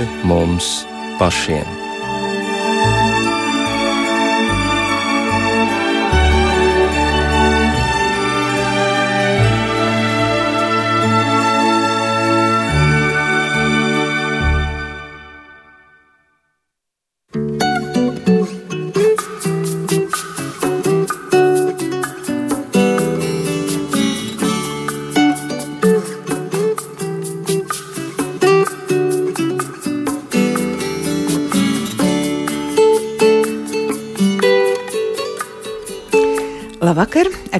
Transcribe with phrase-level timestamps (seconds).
[0.00, 0.86] pāri mums
[1.18, 1.79] pašiem.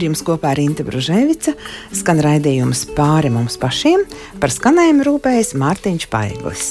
[0.00, 1.52] Ar jums kopā ir Inte Bružēvica.
[1.92, 4.06] Skan raidījums pāri mums pašiem.
[4.40, 6.70] Par skanējumu rūpējas Mārtiņš Paiglis.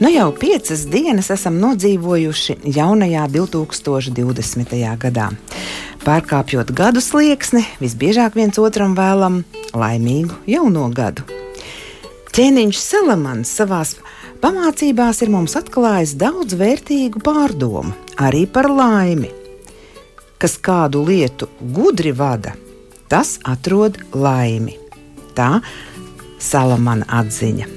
[0.00, 4.80] Nu jau piecas dienas esam nodzīvojuši jaunajā 2020.
[5.04, 5.28] gadā.
[6.08, 9.42] Pārkāpjot gadu slieksni, visbiežāk viens otram vēlam
[9.76, 11.24] laimīgu jauno gadu.
[12.32, 13.82] Ķēniņš Salamans savā
[14.40, 19.28] pamācībās ir mums atklājis daudz vērtīgu pārdomu arī par laimi.
[20.40, 22.56] Kas kādu lietu gudri vada,
[23.12, 24.78] tas atrod laimi.
[25.36, 25.60] Tā
[26.42, 27.68] Salamana atziņa.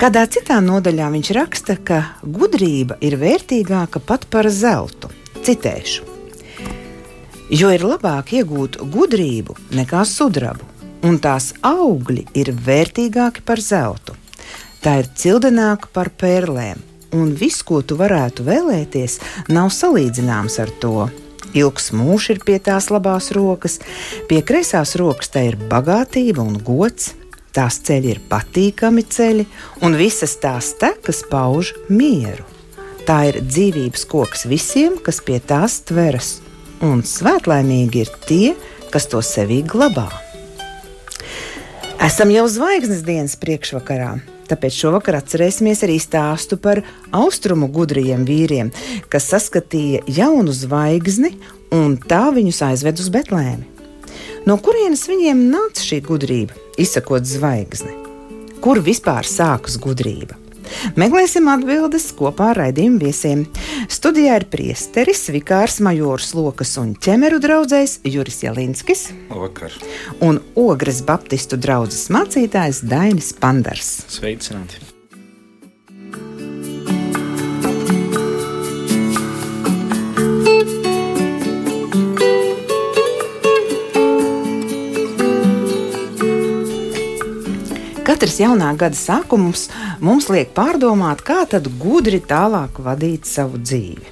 [0.00, 5.10] Kādā citā nodaļā viņš raksta, ka gudrība ir vērtīgāka pat par zeltu.
[5.44, 6.06] Citēšu:
[7.50, 10.69] Jo ir labāk iegūt gudrību nekā sudrabu,
[11.06, 14.16] un tās augļi ir vērtīgāki par zeltu.
[14.80, 16.80] Tā ir cildenāka par perlēm,
[17.16, 19.18] un viss, ko tu varētu vēlēties,
[19.52, 21.08] nav salīdzināms ar to.
[21.56, 23.80] Ilgs mūžs ir pie tās labās rokas,
[24.30, 27.10] pie kreisās rokas tā ir bagātība un gods,
[27.52, 29.46] tās ceļi ir patīkami ceļi,
[29.82, 32.46] un visas tās tekas pauž mieru.
[33.08, 36.36] Tā ir dzīvības koks visiem, kas pie tās tveras,
[36.86, 38.56] un svētlaimīgi ir tie,
[38.94, 40.29] kas to sevī glabā.
[42.00, 44.14] Esam jau zvaigznes dienas priekšvakarā.
[44.50, 46.80] Tāpēc šovakar atcerēsimies arī stāstu par
[47.14, 48.72] austrumu gudriem vīriem,
[49.12, 51.36] kas saskatīja jaunu zvaigzni
[51.76, 53.68] un tā viņus aizved uz Betlēmi.
[54.48, 57.92] No kurienes viņiem nāca šī gudrība, izsakot zvaigzni?
[58.64, 60.40] Kur vispār sākas gudrība?
[61.00, 63.46] Meklēsim atbildes kopā ar raidījumu viesiem.
[63.90, 69.08] Studijā ir priesteris, vikārs majors Lokas un ķemeru draugs Juris Jalinskis.
[69.30, 69.74] Labvakar.
[70.24, 74.00] Un Ogres Baptistu draugs mācītājs Dainis Pandars.
[74.10, 74.89] Sveicināti!
[88.10, 89.68] Katrs jaunā gada sākums
[90.02, 94.08] mums liek pārdomāt, kā tad gudri tālāk vadīt savu dzīvi.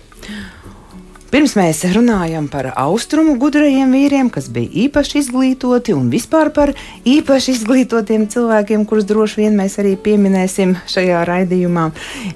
[1.33, 6.71] Pirms mēs runājam par austrumu gudrajiem vīriem, kas bija īpaši izglītoti, un vispār par
[7.03, 11.89] īpaši izglītotiem cilvēkiem, kurus droši vien mēs arī pieminēsim šajā raidījumā,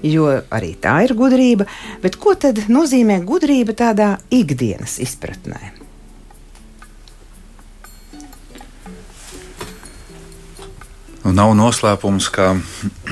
[0.03, 1.69] jo arī tā ir gudrība.
[2.03, 5.82] Bet ko tad nozīmē gudrība tādā ikdienas izpratnē?
[11.23, 12.49] Nu, nav noslēpums, ka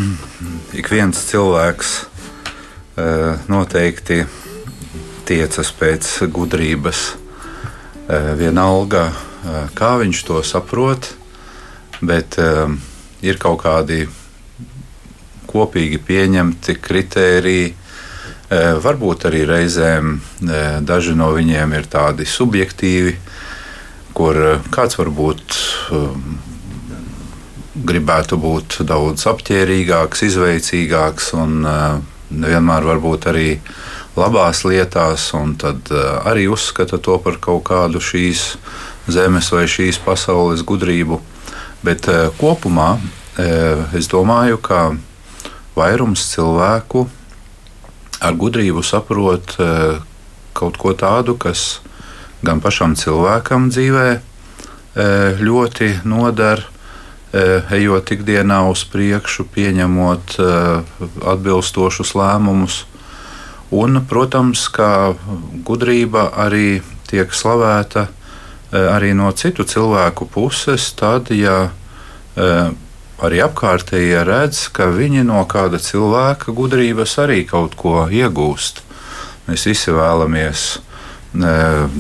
[0.79, 1.91] ik viens cilvēks
[2.99, 3.05] e,
[3.47, 4.25] noteikti
[5.29, 7.05] tiecas pēc gudrības.
[8.11, 11.13] E, vienalga, e, kā viņš to saprot,
[12.03, 12.41] bet
[13.23, 14.07] ir kaut kādi
[15.47, 17.75] kopīgi pieņemti kritēriji.
[18.83, 20.15] Varbūt arī reizēm
[20.89, 23.13] daži no viņiem ir tādi subjektīvi,
[24.17, 24.41] kur
[24.73, 25.59] kāds varbūt
[27.75, 32.01] gribētu būt daudz apģērbīgāks, izveicīgāks un uh,
[32.31, 33.49] nevienmēr varbūt arī
[34.19, 38.57] labās lietās, un tad uh, arī uzskata to par kaut kādu šīs
[39.11, 41.21] zemes vai šīs pasaules gudrību.
[41.87, 42.97] Bet uh, kopumā
[43.97, 44.91] es domāju, ka
[45.73, 47.07] vairums cilvēku
[48.21, 49.55] ar gudrību saprot
[50.53, 51.79] kaut ko tādu, kas
[52.45, 54.05] gan pašam cilvēkam dzīvē
[55.41, 56.80] ļoti noder, Eh,
[57.33, 60.95] ejot ikdienā uz priekšu, pieņemot eh,
[61.33, 62.85] atbilstošus lēmumus.
[63.71, 65.15] Un, protams, ka
[65.67, 66.81] gudrība arī
[67.11, 71.71] tiek slavēta eh, arī no citu cilvēku puses, tad, ja
[73.21, 78.81] arī apkārtējie redz, ka viņi no kāda cilvēka gudrības arī kaut ko iegūst.
[79.49, 80.63] Mēs visi vēlamies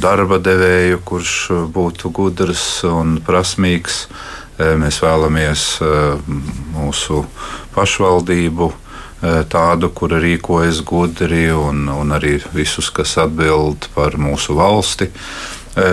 [0.00, 1.34] darba devēju, kurš
[1.74, 4.06] būtu gudrs un prasmīgs
[4.60, 5.64] Mēs vēlamies
[6.74, 7.24] mūsu
[7.74, 8.70] pašvaldību
[9.52, 15.10] tādu, kura rīkojas gudri, un, un arī visus, kas atbild par mūsu valsti.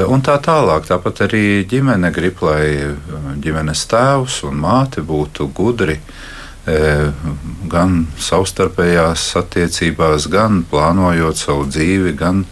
[0.09, 0.87] Un tā tālāk.
[0.89, 2.95] Tāpat arī ģimene grib, lai
[3.43, 5.99] ģimenes tēvs un māte būtu gudri
[7.71, 12.43] gan savstarpējās attiecībās, gan plānojot savu dzīvi, gan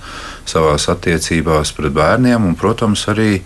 [0.48, 2.46] savā attiecībās pret bērniem.
[2.48, 3.42] Un, protams, arī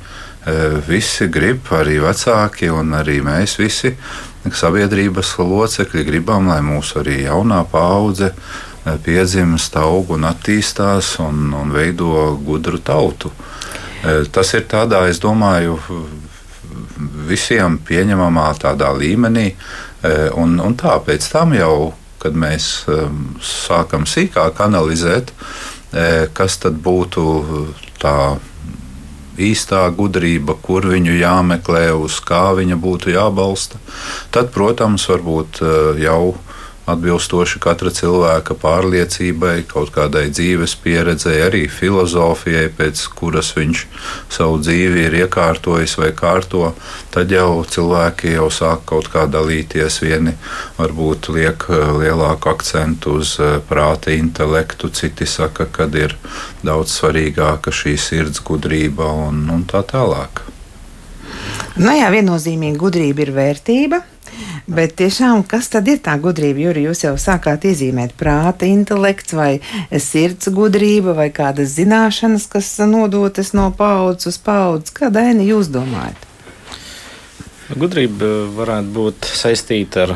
[0.87, 3.93] visi grib, arī vecāki un arī mēs visi
[4.55, 8.31] sabiedrības locekļi gribam, lai mūsu arī jaunā paudze
[9.03, 13.31] piedzimst, aug un attīstās un, un veido gudru tautu.
[14.31, 15.75] Tas ir tādā, es domāju,
[17.27, 19.51] visiem pieņemamā tādā līmenī,
[20.39, 22.87] un, un tā pēc tam jau, kad mēs
[23.43, 25.33] sākam sīkāk analizēt,
[26.33, 27.25] kas tad būtu
[27.99, 28.15] tā
[29.39, 33.79] īstā gudrība, kur viņu jāmeklē, uz kā viņa būtu jābalsta,
[34.35, 36.35] tad, protams, varbūt eh, jau
[36.91, 43.85] atbilstoši katra cilvēka pārliecībai, kaut kādai dzīves pieredzei, arī filozofijai, pēc kuras viņš
[44.31, 46.73] savu dzīvi ir iekārtojis vai kārto,
[47.13, 50.01] tad jau cilvēki jau sāk kaut kā dalīties.
[50.03, 50.35] Vieni
[50.77, 56.15] varbūt liek eh, lielāku akcentu uz eh, prāta intelektu, citi saka, ka ir
[56.65, 60.45] daudz svarīgāka šī sirds gudrība un, un tā tālāk.
[61.79, 64.01] Nu jā, viennozīmīgi gudrība ir vērtība.
[64.69, 66.61] Bet tiešām, kas tad ir tā gudrība?
[66.67, 69.51] Juri, jūs jau sākāt iezīmēt prāta intelekts vai
[69.91, 74.93] sirds gudrība vai kādas zināšanas, kas nodotas no paudzes uz paudzes.
[74.95, 76.27] Kāda aina jūs domājat?
[77.69, 80.15] Gudrība varētu būt saistīta ar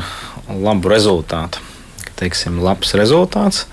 [0.50, 1.62] labu rezultātu.
[2.18, 3.66] Teiksim, labs rezultāts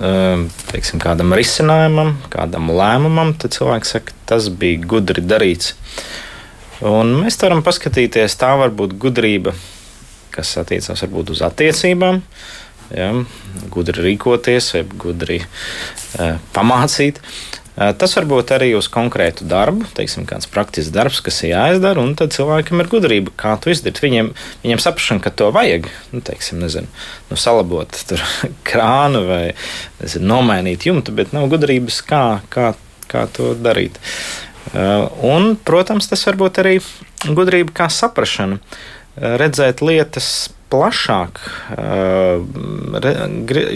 [0.00, 5.74] ehm, teiksim, kādam risinājumam, kādam lēmumam, tad cilvēks saka, tas bija gudri darīts.
[6.82, 9.54] Un mēs varam paskatīties, tā var būt gudrība
[10.32, 12.20] kas attiecās varbūt uz attiecībām.
[12.92, 13.08] Ja,
[13.72, 17.22] gudri rīkoties, vai gudri uh, pamācīt.
[17.72, 22.02] Uh, tas var būt arī uz konkrētu darbu, teiksim, kāds praktisks darbs, kas ir jāizdara,
[22.04, 24.02] un tad cilvēkam ir gudrība, kā to izdarīt.
[24.04, 24.28] Viņiem,
[24.66, 26.90] viņiem saprašana, ka to vajag, nu, teiksim, nezinu,
[27.30, 27.96] nu, salabot
[28.68, 29.42] krānu vai
[30.02, 32.74] nezinu, nomainīt jumtu, bet nav gudrības, kā, kā,
[33.08, 33.96] kā to darīt.
[33.96, 36.78] Uh, un, protams, tas var būt arī
[37.28, 38.56] gudrība kā saprašana.
[38.56, 41.40] Uh, redzēt lietas plašāk.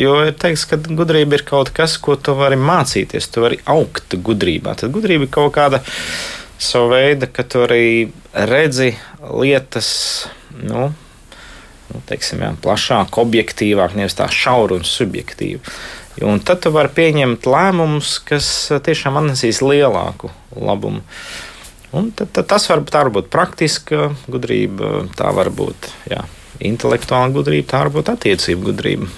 [0.00, 4.16] Jo ir teikts, ka gudrība ir kaut kas, ko tu vari mācīties, tu vari augt
[4.16, 4.76] gudrībā.
[4.80, 5.82] Tad gudrība ir kaut kāda
[6.58, 9.90] sava veida, ka tu arī redzi lietas.
[10.56, 10.88] Nu,
[11.92, 15.60] nu, teiksim, jā, plašāk, objektīvāk, nevis tā šauri un subjektīvi.
[16.24, 18.46] Un tad tu vari pieņemt lēmumus, kas
[18.86, 21.02] tiešām atnesīs lielāku labumu.
[21.96, 26.24] Un tad, tad tas var, var būt praktiska gudrība, tā var būt jā,
[26.64, 29.10] intelektuāla gudrība, tā var būt attiecību gudrība.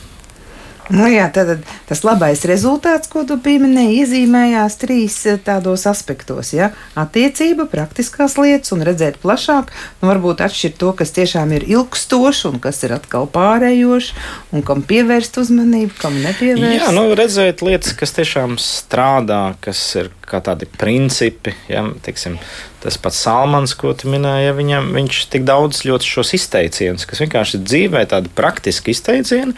[0.89, 6.55] Nu jā, tad tas labais rezultāts, ko tu pieminēji, iezīmējās trīs eh, tādos aspektos.
[6.57, 6.71] Ja?
[6.97, 9.73] Attiecība, praktiskās lietas un redzēt plašāk.
[10.01, 14.17] Nu, varbūt atšķirt to, kas tiešām ir ilgstoši un kas ir atkal pārējoši
[14.57, 16.81] un kam pievērst uzmanību, kam nepievērst.
[16.81, 21.53] Jā, nu, redzēt lietas, kas tiešām strādā, kas ir kā tādi principi.
[21.69, 21.85] Ja?
[22.05, 22.41] Teiksim,
[22.81, 27.27] tas pats Salmans, ko tu minēji, ja viņam, viņš tik daudz ļoti šos izteicienus, kas
[27.27, 29.53] vienkārši dzīvē tādi praktiski izteicieni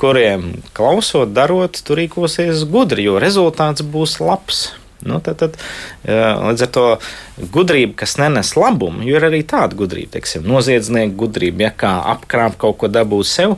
[0.00, 4.70] kuriem klausot, darot, tur rīkosies gudri, jo rezultāts būs labs.
[5.00, 5.54] Nu, tad, tad,
[6.04, 6.82] līdz ar to
[7.54, 12.76] gudrība, kas nenes labumu, ir arī tāda gudrība, teiksim, noziedznieka gudrība, ja kā apkrāpt kaut
[12.82, 13.54] ko dabūt sev,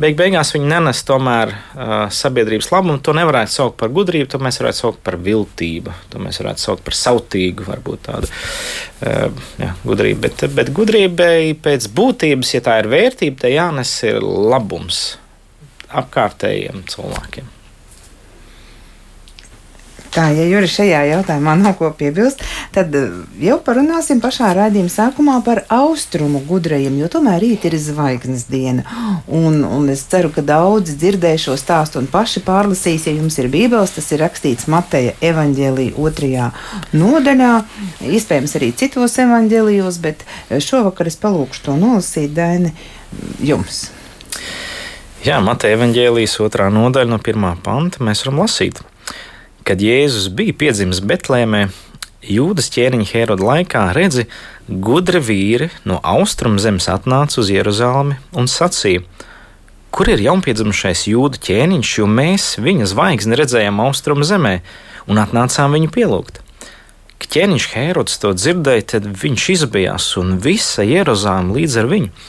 [0.00, 1.52] beig beigās viņi nenes tomēr
[2.16, 2.96] sabiedrības labumu.
[3.04, 6.88] To nevarētu saukt par gudrību, to mēs varētu saukt par viltību, to mēs varētu saukt
[6.88, 8.32] par sautīgu, varbūt tādu
[9.60, 10.24] jā, gudrību.
[10.24, 15.18] Bet, bet gudrībai pēc būtības, ja tā ir vērtība, tai jānes ir labums
[15.88, 17.54] apkārtējiem cilvēkiem.
[20.08, 22.40] Tā, ja Juri šajā jautājumā nav ko piebilst,
[22.72, 23.10] tad eh,
[23.44, 28.86] jau parunāsim pašā raidījuma sākumā par austrumu gudrajiem, jo tomēr rīt ir zvaigznes diena.
[29.28, 33.50] Un, un es ceru, ka daudzi dzirdēs šo stāstu un paši pārlasīs, ja jums ir
[33.52, 36.48] bībeles, tas ir rakstīts Mateja evaņģēlī otrajā
[36.96, 37.52] nodaļā,
[38.08, 40.24] iespējams arī citos evaņģēlijos, bet
[40.56, 42.72] šovakar es palūkšu to nolasīt, Daini,
[43.44, 43.88] jums.
[45.18, 48.78] Jā, Mateja evanģēlijas otrā nodaļa no pirmā panta mēs varam lasīt.
[49.66, 51.64] Kad Jēzus bija piedzimis Betlēmē,
[52.22, 54.28] Jūdas ķēniņa Heroda laikā, redzi,
[54.68, 59.02] gudri vīri no austrumu zemes atnāca uz Jeruzalemi un sacīja:
[59.90, 64.60] Kur ir jaunpiedzimušais jūda ķēniņš, jo mēs viņa zvaigzni redzējām austrumu zemē
[65.10, 66.44] un atnācām viņu pielūgt?
[67.18, 72.28] Kad ķēniņš Herods to dzirdēja, tad viņš izbijās un visa Jeruzaleme līdz ar viņu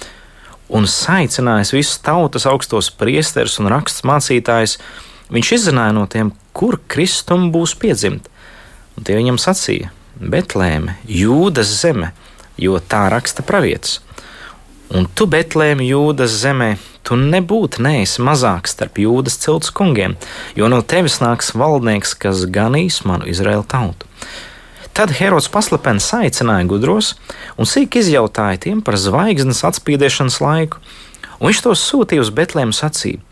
[0.70, 4.78] un saicinājis visus tautas augstos priesterus un rakstus mācītājus,
[5.34, 8.30] viņš izzināja no tiem, kur Kristum būs piedzimt.
[8.98, 12.14] Un tie viņam sacīja: Betlēme, Jūdas zeme,
[12.60, 14.00] jo tā raksta pravietis.
[14.90, 16.74] Un tu, Betlēme, Jūdas zemē,
[17.06, 20.16] tu nebūtu neesi mazāks starp Jūdas cilts kungiem,
[20.58, 24.09] jo no tevis nāks valdnieks, kas ganīs manu Izraēlu tautu.
[25.00, 27.14] Tad Herods paslepeni aicināja gudros
[27.56, 30.82] un sīk izjautāja tiem par zvaigznes atspīdēšanas laiku,
[31.40, 33.24] un viņš tos sūtīja uz Betlēmu sacību: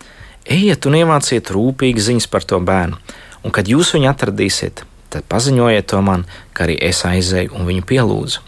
[0.47, 2.95] Ejiet un ievāciet rūpīgi ziņas par to bērnu,
[3.43, 6.23] un kad jūs viņu atradīsiet, tad paziņojiet to man,
[6.55, 8.47] ka arī es aizēju un viņu pielūdzu.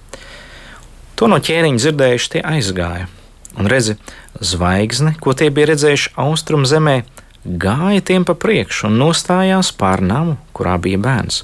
[1.20, 3.12] To no ķēniņa dzirdējuši, tie aizgāja.
[3.60, 3.98] Un redzi,
[4.40, 7.02] zvaigzne, ko tie bija redzējuši austrumu zemē,
[7.44, 11.44] gāja tiem pa priekšu un nostājās pār namu, kurā bija bērns.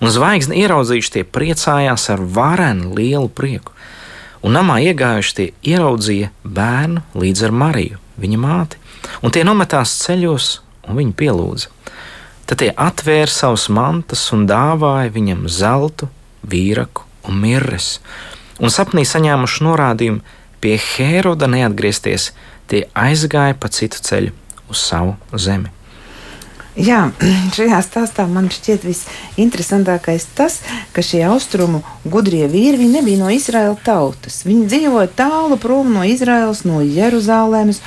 [0.00, 3.74] Un zvaigzni ieraudzījuši, tie priecājās ar varenu lielu prieku.
[4.44, 8.80] Un namā iegājuši tie ieraudzīja bērnu līdz ar Mariju, viņa māti,
[9.20, 10.50] un tie nometās ceļos
[10.88, 11.72] un viņu pielūdza.
[12.48, 16.08] Tad tie atvēra savus mantas un dāvāja viņam zeltu,
[16.40, 17.98] vīraku un mirres
[18.60, 22.30] un sapnī saņēmuši norādījumu pie Hēroda neatgriezties,
[22.68, 24.34] tie aizgāja pa citu ceļu
[24.70, 25.72] uz savu zemi.
[26.80, 27.10] Jā,
[27.56, 30.60] šajā stāstā man šķiet visinteresantākais tas,
[30.96, 34.38] ka šie austrumu gudrie vīri nebija no Izraēlas tautas.
[34.48, 37.82] Viņi dzīvoja tālu prom no Izraēlas, no Jeruzalemes,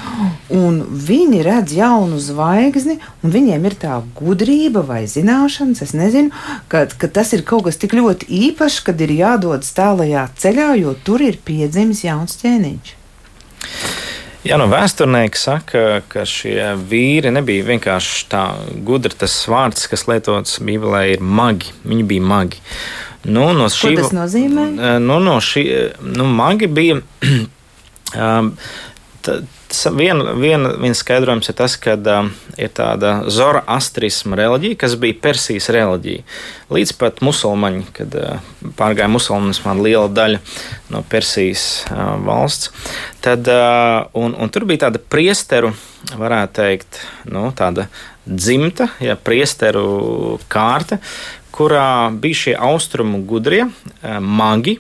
[0.53, 6.29] un viņi redz jaunu zvaigzni, un viņiem ir tā gudrība vai zināšanas, es nezinu,
[6.69, 10.93] ka, ka tas ir kaut kas tik ļoti īpašs, kad ir jādodas tālajā ceļā, jo
[11.05, 12.97] tur ir piedzimis jauns ķēniņš.
[14.43, 18.43] Jā, no vēsturnieki saka, ka šie vīri nebija vienkārši tā
[18.83, 19.15] gudri.
[19.15, 21.71] Tas vārds, kas lietots Bībelē, ir magi.
[21.87, 22.59] Viņi bija magi.
[23.23, 24.67] Nu, no šī, Ko tas nozīmē?
[24.99, 25.63] Nu, no šī,
[26.03, 26.99] nu, magi bija.
[28.19, 28.51] um,
[29.73, 32.27] Viena, viena, viens skaidrojums ir tas, ka uh,
[32.61, 36.21] ir tāda zoroastrisma reliģija, kas bija Persijas reliģija.
[36.73, 40.41] Līdz pat musulmaņi, kad uh, pārgāja musulmanismā liela daļa
[40.93, 42.69] no Persijas uh, valsts.
[43.25, 45.73] Tad, uh, un, un tur bija tāda priesteru,
[46.13, 47.01] varētu teikt,
[47.33, 47.87] nu, tāda
[48.23, 51.01] dzimta, ja priesteru kārta,
[51.53, 53.65] kurā bija šie austrumu gudrie,
[54.01, 54.77] eh, magi,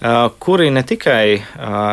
[0.00, 1.42] eh, kuri ne tikai eh,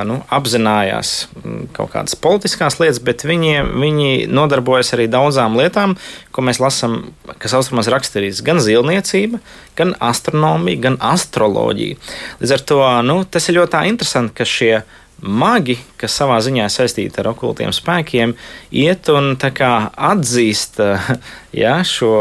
[0.08, 5.98] nu, apzinājās mm, kaut kādas politiskās lietas, bet viņi, viņi nodarbojas arī daudzām lietām,
[6.32, 7.12] ko mēs lasām,
[7.44, 9.42] kas austrumos raksturīts gan zilniecība,
[9.76, 12.00] gan astronomija, gan astroloģija.
[12.40, 14.74] Līdz ar to nu, tas ir ļoti interesanti, ka šie
[15.22, 18.34] magi, kas savā ziņā saistīti ar okultiem spēkiem,
[18.74, 20.82] iet un atzīst
[21.64, 22.12] ja, šo,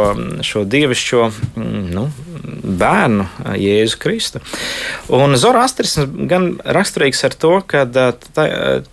[0.47, 2.07] šo dievišķo mm, nu,
[2.81, 3.27] bērnu,
[3.61, 4.45] Jēzu Kristu.
[5.17, 8.13] Un Zoroastrisms gan raksturīgs ar to, ka tā,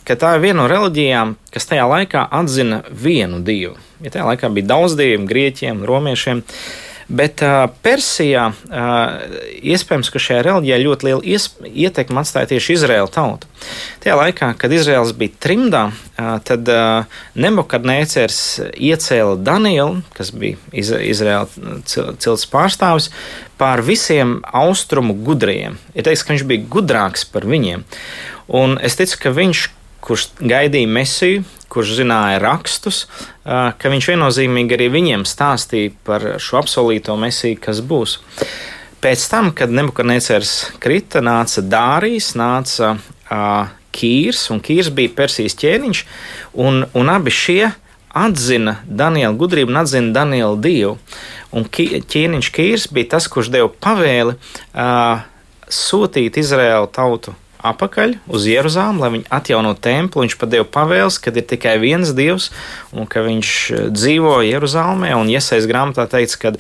[0.07, 3.77] ka tā ir viena no reliģijām, kas tajā laikā atzina vienu dievu.
[4.03, 6.43] Ja tajā laikā bija daudz dievu, grieķiem, romiešiem.
[6.43, 11.37] Uh, Bet uh, Persijā uh, iespējams, ka šajā reliģijā ļoti liela
[11.71, 13.47] ietekme atstāja tieši Izraēla tauta.
[14.03, 17.07] Tajā laikā, kad Izraels bija trimdā, uh, tad uh,
[17.39, 18.41] Nebukadnēcers
[18.75, 23.07] iecēla Danielu, kas bija Iz Izraēla cilts pārstāvis,
[23.57, 25.79] pār visiem austrumu gudriem.
[25.95, 27.87] Ir teiks, ka viņš bija gudrāks par viņiem.
[28.51, 29.67] Un es ticu, ka viņš
[30.07, 33.05] kurš gaidīja mesiju, kurš zināja rakstus,
[33.43, 38.17] ka viņš viennozīmīgi arī viņiem stāstīja par šo apsolīto mesiju, kas būs.
[39.03, 46.03] Pēc tam, kad Nebukadnecers krita, nāca Dārijas, nāca uh, Kīrs, un Kīrs bija Persijas ķēniņš,
[46.65, 47.61] un, un abi šie
[48.17, 50.97] atzina Daniela gudrību un atzina Daniela dievu.
[51.53, 55.25] Un ķēniņš Kīrs bija tas, kurš deva pavēli uh,
[55.69, 60.25] sūtīt Izraēlu tautu apakaļ uz Jeruzalem, lai viņi atjaunotu templi.
[60.25, 62.49] Viņš pat deva pavēles, ka ir tikai viens dievs
[62.93, 65.13] un ka viņš eh, dzīvo Jeruzalemē.
[65.17, 66.53] Un iesaistās grāmatā teikts, ka,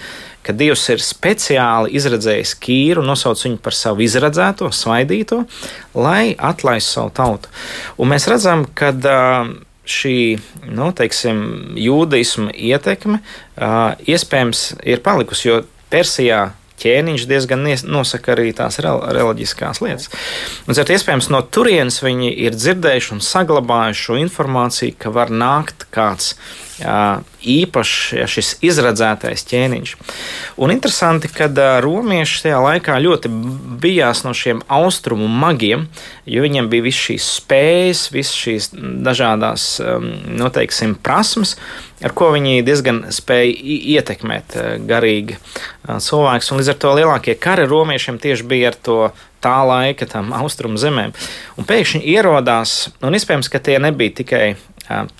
[0.45, 5.43] ka Dievs ir speciāli izredzējis Kīru nosauc viņu par savu izredzēto, svaidīto,
[5.97, 7.53] lai atlaistu savu tautu.
[7.99, 8.93] Un mēs redzam, ka
[9.87, 10.17] šī
[10.67, 11.39] nu, teiksim,
[11.79, 13.21] jūdaisma ietekme
[14.03, 16.49] iespējams ir palikusi, jo Persijā
[16.81, 20.11] ķēniņš diezgan nosaka arī tās reliģiskās lietas.
[20.67, 25.89] Un, cer, iespējams, no turienes viņi ir dzirdējuši un saglabājuši šo informāciju, ka var nākt
[25.93, 26.35] kāds
[26.77, 29.93] īpašs ja, šis izredzētais ķēniņš.
[30.61, 31.47] Un interesanti, ka
[31.81, 33.31] romieši tajā laikā ļoti
[33.81, 35.87] bijās no šiem austrumu magiem,
[36.29, 38.69] jo viņiem bija visas šīs spējas, visas šīs
[39.07, 39.69] dažādās,
[40.37, 41.55] noteiksim, prasmes,
[42.05, 43.57] ar ko viņi diezgan spēja
[43.97, 45.39] ietekmēt garīgi
[45.87, 46.51] cilvēkus.
[46.51, 48.99] Un līdz ar to lielākie kari romiešiem tieši bija ar to
[49.43, 51.13] tā laika tam austrumu zemēm.
[51.57, 54.47] Un pēkšņi ierodās, un iespējams, ka tie nebija tikai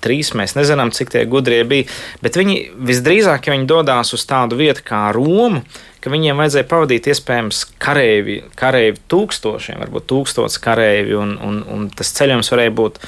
[0.02, 1.88] trīs mēs nezinām, cik tie gudrie bija,
[2.24, 2.56] bet viņi
[2.88, 5.62] visdrīzāk, ja viņi dodas uz tādu vietu kā Roma,
[6.00, 12.14] ka viņiem vajadzēja pavadīt iespējams kareivi, kareivi tūkstošiem, varbūt tūkstotis kareivi, un, un, un tas
[12.16, 13.00] ceļojums varēja būt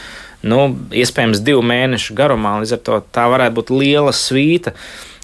[0.51, 0.61] nu,
[0.97, 2.59] iespējams divu mēnešu garumā.
[2.61, 4.75] Līdz ar to tā varētu būt liela svīta.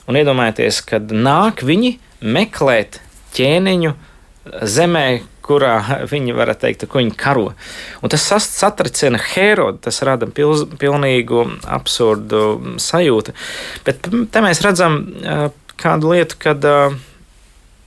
[0.06, 3.00] Un iedomājieties, kad nāk viņi meklēt
[3.36, 3.94] ķēniņu
[4.66, 5.06] zemē,
[5.46, 7.50] kurā viņi varētu teikt, ka viņi karo.
[8.02, 13.34] Un tas satricina Herodu, tas rada pilz, pilnīgu absurdu sajūtu.
[13.86, 14.98] Bet te mēs redzam
[15.78, 16.66] kādu lietu, kad,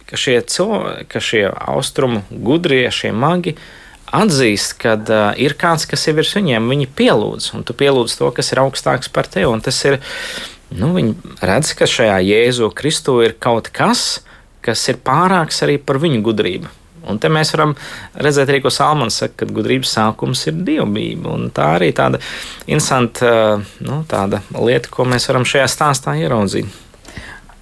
[0.08, 3.58] ka šie, cilvēki, ka šie austrumu gudrie, šie magi
[4.16, 8.32] atzīst, ka uh, ir kāds, kas ir virs viņiem, viņi pielūdz, un tu pielūdz to,
[8.34, 9.52] kas ir augstāks par tevi.
[9.66, 10.00] Tas ir,
[10.74, 14.24] nu, viņi redz, ka šajā Jēzu Kristu ir kaut kas,
[14.70, 16.76] kas ir pārāks arī par viņu gudrību.
[17.10, 17.74] Un te mēs varam
[18.20, 21.38] redzēt, arī, ko Salmans saka, ka gudrības sākums ir dievbijība.
[21.56, 22.20] Tā arī tāda
[22.68, 23.32] interesanta
[23.86, 26.89] nu, tāda lieta, ko mēs varam šajā stāstā ieraudzīt.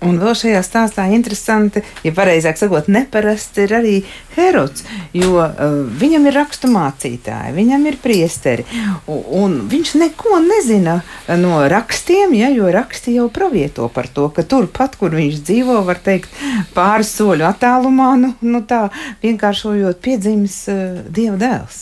[0.05, 3.93] Un vēl šajā stāstā interesanti, ja pareizāk sakot, neparasts ir arī
[4.35, 4.83] Herods,
[5.17, 5.63] jo uh,
[5.97, 8.65] viņam ir rakstu mācītāji, viņam ir priesteri,
[9.09, 10.99] un, un viņš neko nezina
[11.41, 15.97] no rakstiem, ja, jo raksti jau pravieto par to, ka turpat, kur viņš dzīvo, var
[16.05, 16.29] teikt,
[16.77, 18.91] pāris soļu attālumā, nu, nu tā
[19.25, 21.81] vienkāršojot, piedzimis uh, Dieva dēls.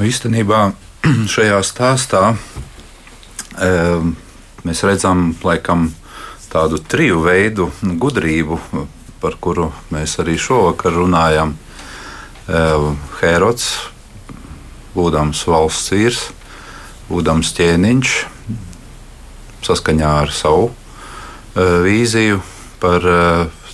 [0.00, 0.64] Nu, īstenībā
[1.36, 2.24] šajā stāstā
[3.60, 4.16] um,
[4.64, 5.90] mēs redzam laikam
[6.50, 8.58] tādu triju veidu gudrību,
[9.22, 11.54] par kuru mēs arī šovakar runājam.
[13.20, 13.66] Herods,
[14.96, 16.22] būdams valsts vīrs,
[17.10, 18.14] būdams ķēniņš,
[19.66, 20.70] saskaņā ar savu
[21.54, 22.40] vīziju
[22.82, 23.06] par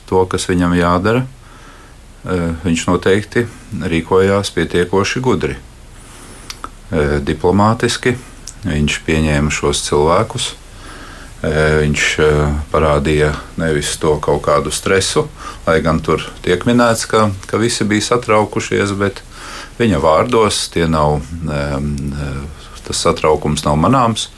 [0.07, 1.25] to, kas viņam jādara,
[2.67, 3.47] viņš noteikti
[3.87, 5.57] rīkojās pietiekoši gudri.
[7.27, 8.17] Diplomātiski
[8.67, 10.53] viņš pieņēma šos cilvēkus
[11.47, 12.05] Viņš
[12.73, 13.31] parādīja
[13.61, 15.27] nevis to kaut kādu stresu,
[15.67, 19.21] lai gan tur tiek minēts, ka, ka visi bija satraukušies, bet
[19.79, 21.21] viņa vārdos tie nav,
[22.87, 24.31] tas satraukums nav manāms.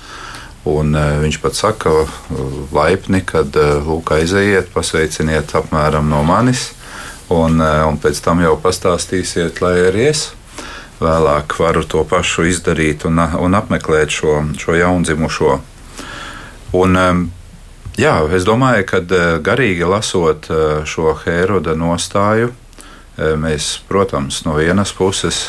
[0.68, 1.92] Un viņš pat saka,
[2.75, 6.73] laipni, kad lūk, aizejiet, pasveiciniet apmēram no manis,
[7.33, 10.27] un, un pēc tam jau pastāstīsiet, lai arī es
[10.99, 15.59] vēlāk varu to pašu izdarīt un, un apmeklēt šo, šo jaundzimušo
[16.76, 16.98] Un,
[17.96, 24.59] jā, es domāju, ka eh, garīgi lasot eh, šo Hēroda nostāju, eh, mēs, protams, no
[24.59, 25.48] vienas puses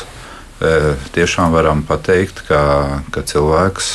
[0.60, 3.86] tiešām varam pateikt, ka, ka cilvēks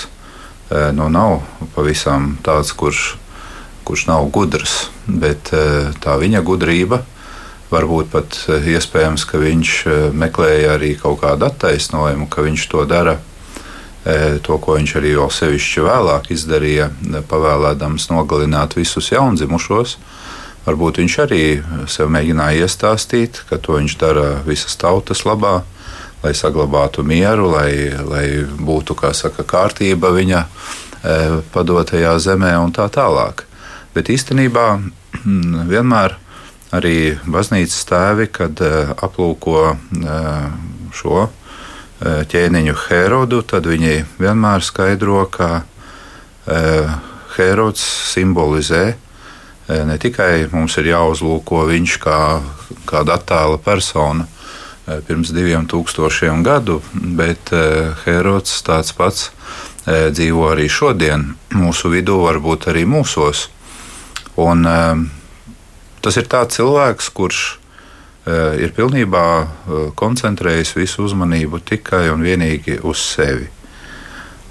[0.97, 1.43] nu, nav
[1.75, 3.19] pavisam tāds, kurš,
[3.85, 5.51] kurš nav gudrs, bet
[6.01, 7.03] tā viņa gudrība.
[7.69, 9.75] Varbūt pat iespējams, ka viņš
[10.17, 13.34] meklēja arī kaut kādu attaisnojumu, ka viņš to dara E,
[14.45, 19.95] to, ko viņš arī vēl sevišķi vēlāk izdarīja, e, pavēlēdams nogalināt visus jaundzimušos.
[20.65, 21.41] Varbūt viņš arī
[21.89, 25.63] sev mēģināja iestāstīt, ka to viņš dara visas tautas labā,
[26.21, 30.47] lai saglabātu mieru, lai, lai būtu saka, kārtība viņa e,
[31.53, 33.45] padotajā zemē un tā tālāk.
[33.93, 34.67] Bet īstenībā
[35.73, 36.17] vienmēr
[36.75, 38.61] arī baznīcas tēvi, kad
[39.01, 39.77] aplūko
[40.93, 41.29] šo
[42.03, 45.63] ķēniņu Herodu, tad viņi vienmēr skaidro, ka
[47.35, 48.83] Herods simbolizē
[49.67, 52.19] ne tikai mums ir jāuzlūko viņš kā
[52.85, 54.27] kāda attēla persona
[55.07, 57.49] pirms diviem tūkstošiem gadu, bet
[58.03, 59.31] Herods tāds pats
[59.85, 63.47] dzīvo arī šodien mūsu vidū, varbūt arī mūsos.
[64.41, 64.65] Un,
[66.05, 67.43] tas ir tāds cilvēks, kurš
[68.59, 73.47] ir pilnībā eh, koncentrējis visu uzmanību tikai un vienīgi uz sevi.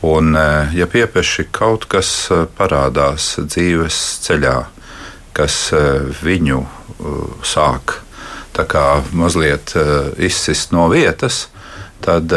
[0.05, 4.57] Un, eh, ja piepieši kaut kas parādās dzīves ceļā,
[5.35, 5.73] kas
[6.23, 6.61] viņu
[7.43, 7.97] sāk
[9.13, 9.73] mazliet
[10.23, 11.49] izsist no vietas,
[11.99, 12.31] tad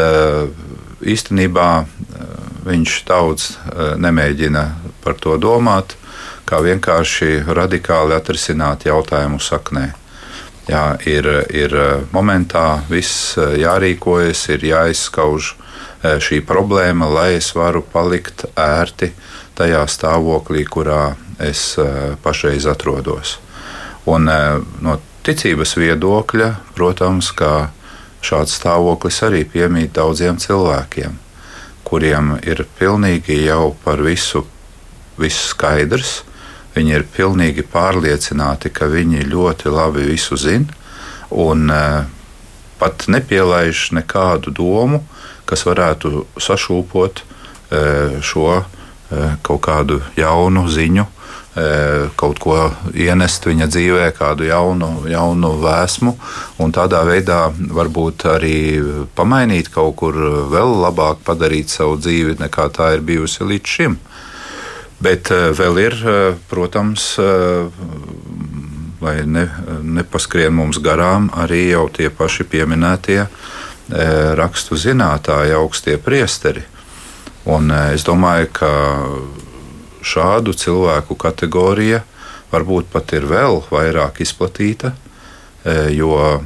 [0.98, 1.68] īstenībā
[2.66, 3.46] viņš daudz
[4.02, 4.64] nemēģina
[5.04, 5.94] par to domāt,
[6.48, 9.92] kā vienkārši radikāli atrisināt jautājumu saknē.
[10.68, 11.24] Jā, ir,
[11.56, 18.44] ir eh, momentā viss eh, jārīkojas, ir jāizskauž eh, šī problēma, lai es varu palikt
[18.52, 19.14] ērti
[19.56, 21.78] tajā stāvoklī, kurā es
[22.22, 23.38] pašreiz atrodos.
[24.10, 24.28] Un
[24.84, 24.94] no
[25.26, 27.70] ticības viedokļa, protams, ka
[28.22, 31.16] šāds stāvoklis arī piemīt daudziem cilvēkiem,
[31.86, 34.44] kuriem ir pilnīgi jau par visu,
[35.18, 36.20] visu skaidrs,
[36.78, 40.70] Viņi ir pilnīgi pārliecināti, ka viņi ļoti labi visu zina,
[41.34, 41.66] un
[42.78, 45.02] pat nepielaiž nekādu domu,
[45.48, 47.24] kas varētu sašūpot
[48.22, 48.50] šo
[49.42, 51.08] kaut kādu jaunu ziņu
[52.18, 52.56] kaut ko
[52.94, 56.14] ienest viņa dzīvē, kādu jaunu, jaunu vēsmu,
[56.62, 58.58] un tādā veidā varbūt arī
[59.18, 60.18] pamainīt kaut kur
[60.52, 63.98] vēl labāk, padarīt savu dzīvi nekā tā ir bijusi līdz šim.
[64.98, 65.94] Bet vēl ir,
[66.50, 67.12] protams,
[68.98, 69.44] lai ne,
[69.98, 73.20] nepaskrien mums garām, arī jau tie paši pieminētie
[74.38, 76.64] rakstu zinātāji, augstie priesteri.
[77.48, 78.72] Un es domāju, ka
[80.04, 82.02] šādu cilvēku kategorija
[82.52, 84.92] varbūt pat ir vēl vairāk izplatīta,
[85.94, 86.42] jo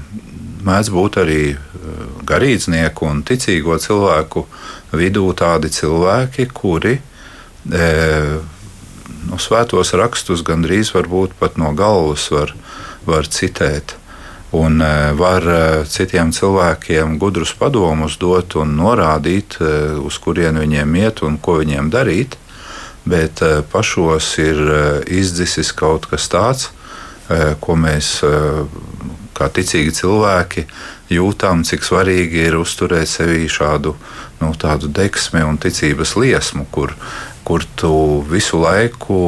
[0.67, 1.43] mēdz būt arī
[2.27, 4.45] garīdznieku un ticīgo cilvēku
[4.99, 7.03] vidū tādi cilvēki, kuri e,
[7.67, 12.55] no svētos rakstus gandrīz varbūt pat no galvas var,
[13.07, 13.97] var citēt.
[14.53, 14.83] Un
[15.17, 15.47] var
[15.89, 19.57] citiem cilvēkiem gudrus padomus dot un norādīt,
[20.05, 22.37] uz kurien viņiem iet un ko viņiem darīt
[23.05, 24.61] bet pašos ir
[25.11, 26.71] izdzisis kaut kas tāds,
[27.61, 28.21] ko mēs
[29.33, 30.67] kā ticīgi cilvēki
[31.13, 33.95] jūtam, cik svarīgi ir uzturēt sevī šādu
[34.41, 36.95] nu, deksmi un ticības liesmu, kur,
[37.45, 37.95] kur tu
[38.31, 39.23] visu laiku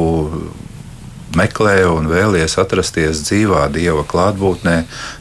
[1.35, 4.75] meklē un vēlies atrasties dzīvā dieva klātbūtnē,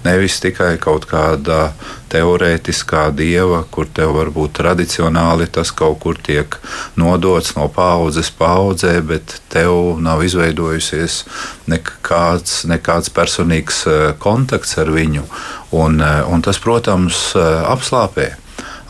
[0.05, 1.73] nevis tikai kaut kādā
[2.13, 6.55] teorētiskā dieva, kur tev varbūt tradicionāli tas kaut kur tiek
[7.01, 11.25] nodots no paudzes paudzē, bet tev nav izveidojusies
[11.71, 15.27] nekāds, nekāds personīgs eh, kontakts ar viņu.
[15.75, 18.31] Un, eh, un tas, protams, eh, apslāpē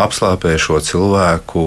[0.00, 1.62] apslāpē šo cilvēku,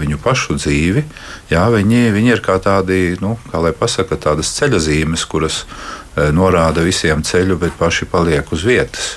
[0.00, 1.04] viņu pašu dzīvi.
[1.52, 6.84] Jā, viņi, viņi ir kā tādi, nu, kā lai pasaka, tādas ceļazīmes, kuras e, norāda
[6.84, 9.16] visiem ceļu, bet paši paliek uz vietas.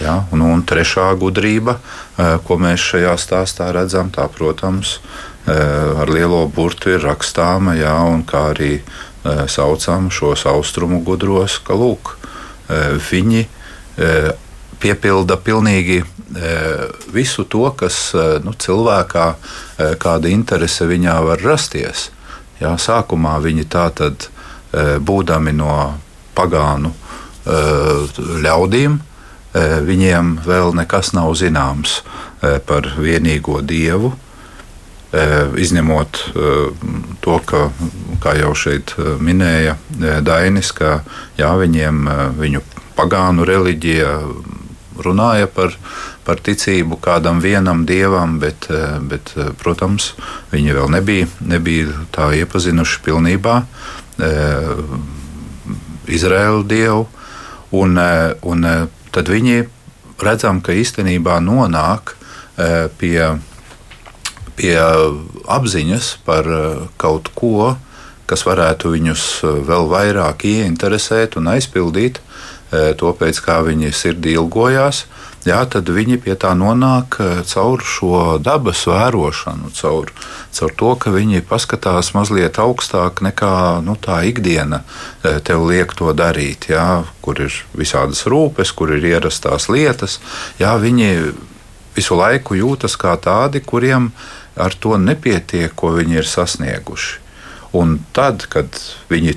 [0.00, 5.00] Ja, un, un trešā gudrība, e, ko mēs šajā stāstā redzam, tā, protams,
[5.44, 5.56] e,
[6.00, 8.80] ar lielo burtu ir rakstāma, ja, un kā arī
[9.52, 12.14] saucam šos austrumu gudros, ka lūk,
[13.10, 13.42] viņi
[14.80, 15.98] piepilda pilnīgi
[17.12, 22.10] visu to, kas e, nu, cilvēkā, e, kāda interese viņā var rasties.
[22.60, 24.28] Jā, sākumā viņi tā tad
[24.70, 25.96] būdami no
[26.36, 26.92] pagānu
[28.44, 28.98] ļaudīm,
[29.88, 31.96] viņiem vēl nekas nav zināms
[32.68, 34.12] par vienīgo dievu.
[35.64, 36.20] Izņemot
[37.24, 37.64] to, ka,
[38.22, 39.74] kā jau šeit minēja
[40.22, 41.00] Dainis, ka
[41.40, 42.04] jā, viņiem
[42.38, 42.62] viņu
[43.00, 44.14] pagānu reliģija
[45.02, 45.74] runāja par,
[46.30, 50.12] par ticību kādam vienam dievam, bet, eh, bet eh, protams,
[50.52, 53.56] viņi vēl nebija, nebija tā iepazinuši pilnībā
[54.22, 54.84] eh,
[56.06, 57.08] Izraēlu dievu.
[57.70, 57.98] Un,
[58.50, 58.66] un
[59.14, 59.60] tad viņi
[60.18, 62.16] redzam, ka īstenībā nonāk
[62.98, 63.28] pie,
[64.58, 64.72] pie
[65.46, 66.50] apziņas par
[66.98, 67.76] kaut ko,
[68.26, 69.28] kas varētu viņus
[69.70, 72.18] vēl vairāk ieinteresēt un aizpildīt
[72.98, 75.04] to, pēc kā viņi sirdī ilgojās
[75.46, 80.12] jā, tad viņi pie tā nonāk eh, caur šo dabas vērošanu, caur,
[80.56, 86.12] caur to, ka viņi paskatās mazliet augstāk nekā nu, tā ikdiena eh, tev liek to
[86.16, 86.70] darīt.
[86.72, 90.20] Jā, kur ir visādas rūpes, kur ir ierastās lietas,
[90.60, 91.10] jā, viņi
[91.96, 94.10] visu laiku jūtas kā tādi, kuriem
[94.60, 97.18] ar to nepietiek, ko viņi ir sasnieguši.
[97.78, 98.74] Un tad, kad
[99.10, 99.36] viņi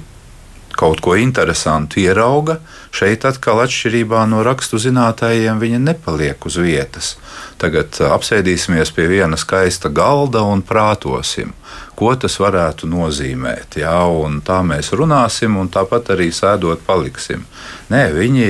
[0.73, 2.57] kaut ko interesantu ierauga,
[2.93, 7.15] šeit atkal atšķirībā no rakstu zinātājiem viņa nepaliek uz vietas.
[7.61, 11.55] Tagad uh, apsēdīsimies pie viena skaista galda un prātosim,
[11.97, 13.79] ko tas varētu nozīmēt.
[13.81, 13.97] Jā,
[14.45, 17.47] tā mēs runāsim, un tāpat arī sēdot paliksim.
[17.89, 18.47] Nē, viņi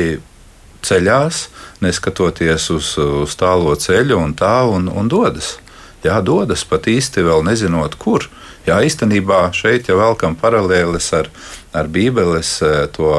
[0.84, 1.48] ceļās,
[1.84, 5.58] neskatoties uz, uz tālo ceļu un tā, un, un dodas.
[6.04, 8.28] Jā, dodas pat īsti vēl nezinot, kur.
[8.64, 11.28] Jā, īstenībā šeit jau velkam paralēlis ar,
[11.76, 13.10] ar Bībeles eh, to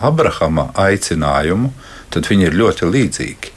[0.00, 1.68] Abrahama aicinājumu,
[2.14, 3.52] tad viņi ir ļoti līdzīgi.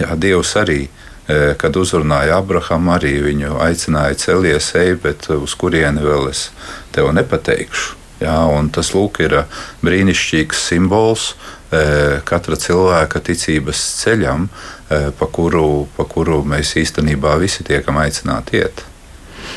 [0.00, 0.86] Jā, Dievs arī,
[1.28, 6.48] eh, kad uzrunāja Abrahamu, arī viņu aicināja celies ej, bet uz kurieni vēl es
[6.96, 7.96] tev nepateikšu.
[8.24, 8.40] Jā,
[8.74, 9.44] tas lūk, ir
[9.84, 11.34] brīnišķīgs simbols
[12.26, 14.48] katra cilvēka ticības ceļam,
[14.88, 18.87] pa kuru, pa kuru mēs īstenībā visi tiekam aicināti iet.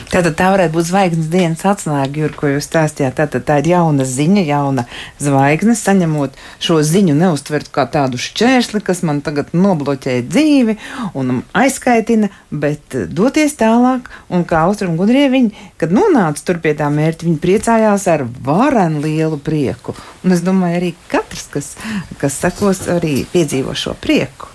[0.09, 3.15] Tātad tā varētu būt zvaigznes dienas atslēga, Jur, ko jūs stāstījāt.
[3.19, 4.85] Tātad tā ir jauna ziņa, jauna
[5.21, 5.75] zvaigzne.
[5.77, 10.77] Saņemot šo ziņu, neuztvert kā tādu šķērsli, kas man tagad nobloķē dzīvi
[11.17, 14.09] un aizskaitina, bet eh, doties tālāk.
[14.31, 19.03] Un kā austrumu gudrie viņi, kad nonāca tur pie tā mērķa, viņi priecājās ar varenu
[19.05, 19.95] lielu prieku.
[20.25, 21.75] Un es domāju, arī katrs, kas,
[22.21, 24.51] kas sekos, arī piedzīvo šo prieku.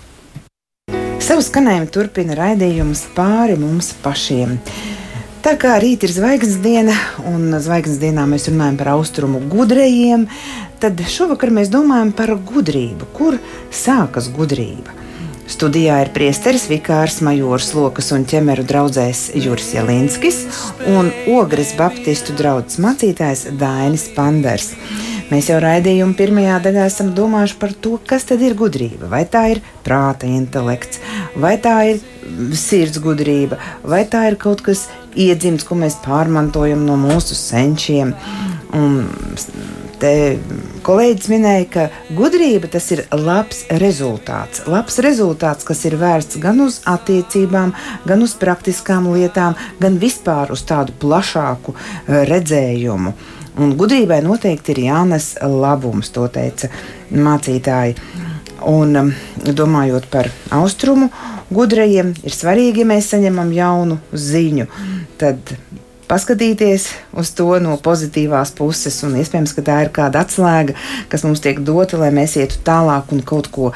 [1.27, 4.53] Savu skanējumu turpina raidījums pāri mums pašiem.
[5.45, 6.93] Tā kā rīt ir zvaigznes diena,
[7.29, 10.25] un zvaigznes dienā mēs runājam par austrumu gudrējiem,
[10.81, 13.09] tad šovakar mēs domājam par gudrību.
[13.13, 13.37] Kur
[13.69, 14.95] sākas gudrība?
[15.47, 20.41] Studijā ir priesteris Vikārs Majors Lokas un ķemeru draudzējs Juris Jelinskis
[20.91, 24.73] un Ogres Baptistu draugs mācītājs Dainis Panders.
[25.31, 29.07] Mēs jau raidījuma pirmajā daļā esam domājuši par to, kas tad ir gudrība.
[29.11, 30.99] Vai tā ir prāta intelekts,
[31.35, 32.03] vai tā ir
[32.55, 38.13] sirds gudrība, vai tā ir kaut kas iedzimts, ko mēs pārmantojam no mūsu senčiem.
[38.75, 39.07] Un
[40.01, 40.11] te
[40.85, 41.85] kolēģis minēja, ka
[42.17, 44.65] gudrība tas ir labs rezultāts.
[44.69, 47.73] Labs rezultāts, kas ir vērsts gan uz attiecībām,
[48.07, 53.15] gan uz praktiskām lietām, gan vispār uz tādu plašāku eh, redzējumu.
[53.57, 56.69] Un gudrībai noteikti ir jānes labums, to teica
[57.09, 57.95] mācītāji.
[58.65, 59.11] Un um,
[59.45, 61.11] domājot par austrumu
[61.53, 64.65] gudrajiem, ir svarīgi, ja mēs saņemam jaunu ziņu.
[65.21, 65.53] Tad
[66.07, 70.75] paskatīties uz to no pozitīvās puses, un iespējams, ka tā ir kāda atslēga,
[71.11, 73.71] kas mums tiek dota, lai mēs ietu tālāk un kaut ko,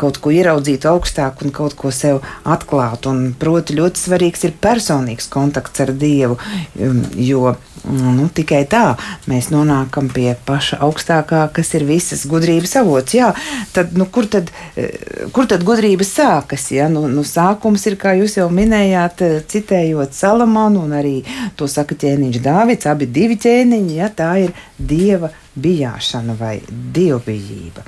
[0.00, 3.12] kaut ko ieraudzītu augstāk un kaut ko sev atklātu.
[3.12, 6.40] Un, proti, ļoti svarīgs ir personīgs kontakts ar Dievu,
[6.80, 8.94] um, jo nu, tikai tā
[9.30, 13.16] mēs nonākam pie paša augstākā, kas ir visas gudrības avots.
[13.16, 13.30] Jā,
[13.74, 16.70] tad, nu, kur, tad, eh, kur tad gudrība sākas?
[16.74, 16.88] Ja?
[16.92, 21.16] Nu, nu, sākums ir, kā jūs jau minējāt, eh, citējot Salamanu un arī
[21.56, 27.84] tos saka ķēniņš Dāvids, abi divi ķēniņi, ja tā ir dieva bijāšana vai dievbijība.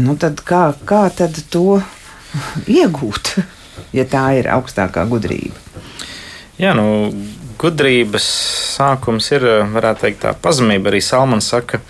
[0.00, 1.80] Nu, tad kā, kā tad to
[2.80, 3.34] iegūt,
[3.96, 5.56] ja tā ir augstākā gudrība?
[6.60, 7.12] Jā, nu,
[7.60, 8.24] gudrības
[8.76, 10.90] sākums ir, varētu teikt, tā pazemība.
[10.90, 11.80] Arī Salmans saka,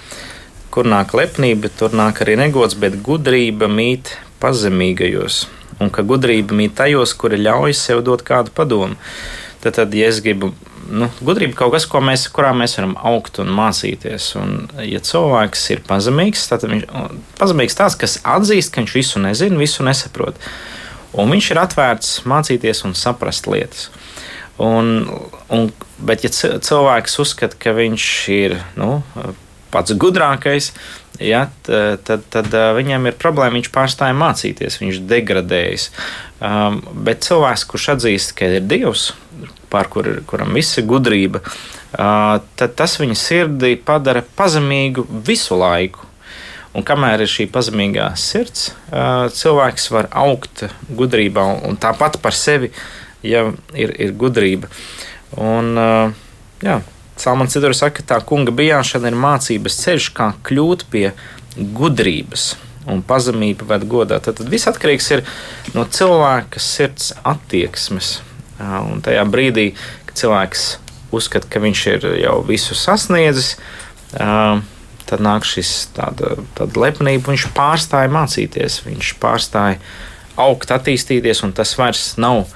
[0.74, 5.44] kur nāk lepnība, tur nāk arī negods, bet gudrība mīt pazemīgajos.
[5.80, 8.98] Un ka gudrība mīt tajos, kuri ļauj sev dot kādu padomu.
[9.60, 10.52] Tad, tad ja es gribu
[10.90, 14.30] nu, gudrība kaut kas, mēs, kurā mēs varam augt un mācīties.
[14.40, 14.54] Un,
[14.86, 19.60] ja cilvēks ir pazemīgs, tad viņš ir pazemīgs tāds, kas atzīst, ka viņš visu nezina,
[19.60, 20.38] visu nesaprot.
[21.18, 23.88] Un viņš ir atvērts mācīties un saprast lietas.
[24.60, 25.08] Un,
[25.48, 25.70] un,
[26.04, 29.00] bet, ja cilvēks uzskata, ka viņš ir nu,
[29.72, 30.72] pats gudrākais,
[31.22, 33.58] ja, tad, tad, viņam ir problēma.
[33.58, 35.90] Viņš pārstāja mācīties, viņš degradējas.
[36.40, 39.10] Um, bet cilvēks, kurš atzīst, ka ir Dievs,
[39.70, 41.42] pār kur, kuram viss ir gudrība,
[41.90, 46.06] tad tas viņa sirdī padara pazemīgu visu laiku.
[46.70, 48.68] Un kamēr ir šī pazemīgā sirds,
[49.34, 52.70] cilvēks var augt gudrībā, un tāpat par sevi
[53.26, 54.70] jau ir, ir gudrība.
[55.34, 55.74] Un,
[56.62, 56.76] jā,
[57.20, 61.10] Salmans citur saka, ka tā kunga bijāšana ir mācības ceļš, kā kļūt pie
[61.76, 62.54] gudrības.
[62.90, 64.22] Un pazemība ved godā.
[64.24, 65.10] Tad, tad viss atkarīgs
[65.76, 68.22] no cilvēka sirds attieksmes.
[68.60, 69.66] Un tajā brīdī,
[70.08, 70.64] kad cilvēks
[71.12, 73.54] uzskata, ka viņš ir jau visu sasniedzis,
[74.10, 77.34] tad nāk šis tāda, tāda lepnība.
[77.34, 79.76] Viņš pārstāja mācīties, viņš pārstāja
[80.40, 82.46] augt, attīstīties, un tas vairs nav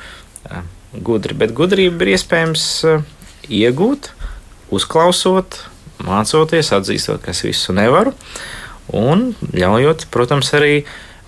[1.05, 1.37] gudri.
[1.37, 2.67] Bet gudrība ir iespējams
[3.53, 4.15] iegūt,
[4.75, 5.59] uzklausot,
[6.05, 8.15] mācoties, atzīstot, ka es visu nevaru,
[8.93, 10.85] un ļaujot, protams, arī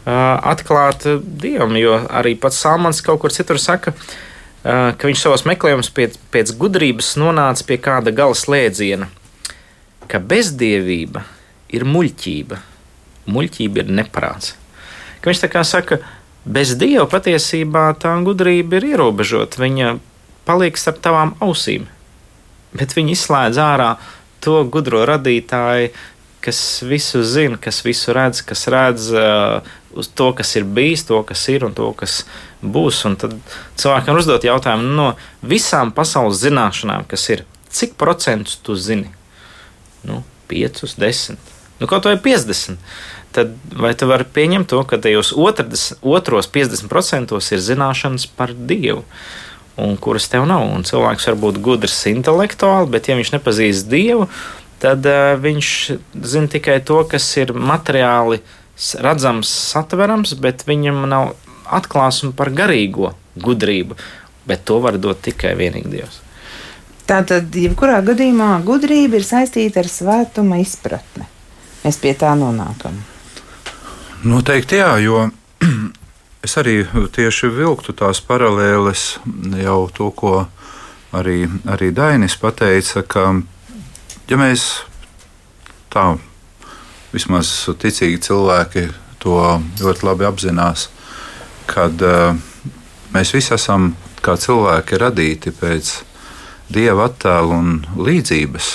[0.06, 3.94] atklāt Dievam, jo arī pats Salmans kaut kur citur saka,
[4.62, 9.08] ka viņš savos meklējumos pēc, pēc gudrības nonāca pie kāda gala slēdziena,
[10.10, 11.24] ka bezdievība
[11.74, 12.60] ir muļķība,
[13.30, 14.54] muļķība ir neprāts.
[15.20, 15.98] Ka viņš tā kā saka,
[16.46, 19.96] bez dieva patiesībā tā gudrība ir ierobežota, viņa
[20.46, 21.88] paliek starp tavām ausīm,
[22.78, 23.94] bet viņa izslēdz ārā
[24.44, 25.90] to gudro radītāju,
[26.46, 29.66] kas visu zina, kas visu redz, kas redz uh,
[29.98, 32.20] uz to, kas ir bijis, to, kas ir un to, kas
[32.62, 33.00] būs.
[33.08, 33.34] Un tad
[33.80, 35.08] cilvēkam uzdot jautājumu no
[35.42, 37.42] visām pasaules zināšanām, kas ir,
[37.74, 39.10] cik procentus tu zini?
[40.06, 41.40] Nu, 5, 10,
[41.80, 42.78] nu, kaut vai 50.
[43.34, 49.02] Tad vai tu vari pieņemt to, ka tajos otros 50% ir zināšanas par Dievu?
[49.76, 50.64] Un kuras tev nav.
[50.72, 54.28] Un cilvēks var būt gudrs intelektuāli, bet, ja viņš nepazīst Dievu,
[54.80, 55.72] tad uh, viņš
[56.24, 58.40] zina tikai to, kas ir materiāli
[59.04, 61.34] redzams, satverams, bet viņam nav
[61.66, 63.98] atklāsme par garīgo gudrību.
[64.46, 66.20] Bet to var dot tikai vienīgi Dievs.
[67.06, 71.26] Tātad, jebkurā gadījumā, gudrība ir saistīta ar svētuma izpratni.
[71.84, 72.96] Mēs pie tā nonākam.
[74.26, 75.28] Noteikti jā, jo
[76.46, 79.16] es arī tieši vilktu tās paralēles
[79.58, 80.34] jau to, ko
[81.16, 83.24] arī, arī Dainis pateica, ka
[84.30, 84.66] ja mēs
[85.90, 86.12] tā
[87.10, 87.50] vismaz
[87.82, 88.84] ticīgi cilvēki
[89.22, 89.38] to
[89.80, 90.88] ļoti labi apzinās,
[91.66, 92.36] kad uh,
[93.14, 95.94] mēs visi esam kā cilvēki radīti pēc
[96.70, 98.68] dieva attēla un līdzības.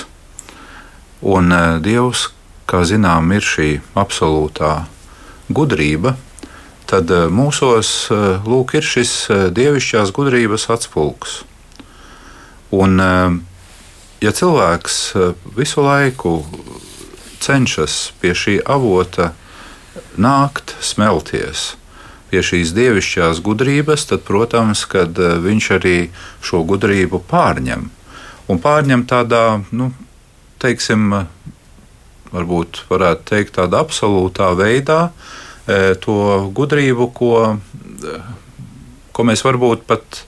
[1.31, 2.27] Un uh, Dievs,
[2.67, 4.73] kā zinām, ir šī absolūtā
[5.51, 6.17] gudrība,
[6.89, 9.13] tad uh, mūsos uh, lūk, ir šis
[9.53, 11.41] dievišķās gudrības atspulgs.
[12.71, 12.95] Un,
[14.23, 14.97] ja cilvēks
[15.57, 16.37] visu laiku
[17.43, 19.33] cenšas pie šī avota
[20.15, 21.73] nākt, smelties
[22.31, 25.97] pie šīs dievišķās gudrības, tad, protams, eh, viņš arī
[26.41, 27.89] šo gudrību pārņem.
[28.47, 29.91] Un pārņem tādā, nu,
[30.59, 31.27] teiksim,
[32.31, 37.57] varbūt varētu teikt, tādā absolūtā veidā eh, to gudrību, ko,
[38.05, 38.21] eh,
[39.11, 40.25] ko mēs varbūt pat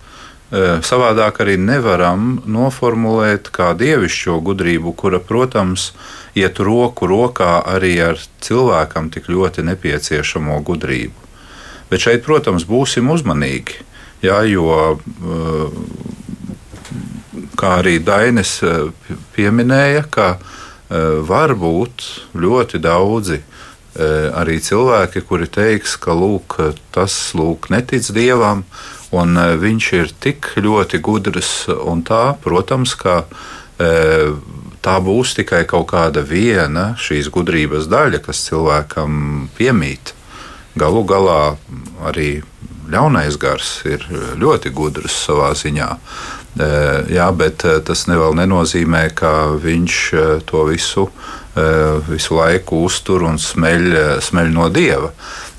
[0.53, 5.93] savādāk arī nevaram noformulēt kā dievišķo gudrību, kura, protams,
[6.37, 11.17] iet roku rokā arī ar cilvēkam tik ļoti nepieciešamo gudrību.
[11.89, 13.81] Bet šeit, protams, būsim uzmanīgi.
[14.21, 14.99] Jā, jo,
[17.57, 18.59] kā arī Dainis
[19.33, 20.37] pieminēja, ka
[21.27, 22.05] var būt
[22.37, 23.41] ļoti daudzi
[23.93, 26.57] arī cilvēki, kuri teiks, ka lūk,
[26.95, 28.63] tas lūk, netic dievam,
[29.13, 31.51] un viņš ir tik ļoti gudrs.
[32.07, 33.23] Tā, protams, ka
[34.83, 40.15] tā būs tikai kaut kāda viena šīs gudrības daļa, kas cilvēkam piemīt.
[40.73, 41.55] Galu galā
[42.09, 42.41] arī
[42.89, 44.03] ļaunais gars ir
[44.41, 45.89] ļoti gudrs savā ziņā.
[47.13, 49.99] Jā, bet tas vēl nenozīmē, ka viņš
[50.49, 51.07] to visu,
[52.09, 55.11] visu laiku uztur un smeļ, smeļ no dieva.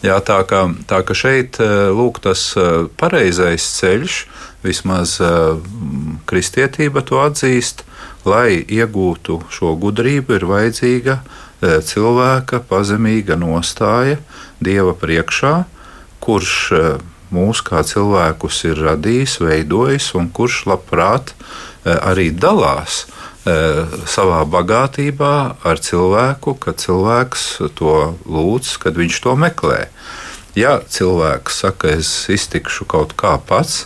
[0.05, 1.61] Jā, tā, ka, tā ka šeit
[1.95, 2.51] lūk, tas
[3.01, 4.19] pareizais ceļš,
[4.65, 5.17] vismaz
[6.29, 7.85] kristietība to atzīst,
[8.27, 11.19] lai iegūtu šo gudrību, ir vajadzīga
[11.65, 14.19] cilvēka pazemīga nostāja
[14.65, 15.65] Dieva priekšā,
[16.25, 16.53] kurš
[17.35, 21.35] mūs kā cilvēkus ir radījis, veidojis un kurš labprāt
[21.85, 23.05] arī dalās
[23.45, 25.35] savā bagātībā
[25.69, 29.81] ar cilvēku, kad cilvēks to lūdz, kad viņš to meklē.
[30.57, 33.85] Ja cilvēks saka, es iztikšu kaut kā pats,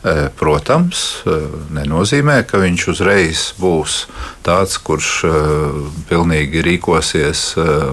[0.00, 1.34] E, protams, e,
[1.76, 4.06] nenozīmē, ka viņš uzreiz būs
[4.46, 5.10] tāds, kurš
[6.08, 7.42] pilnīgi rīkosies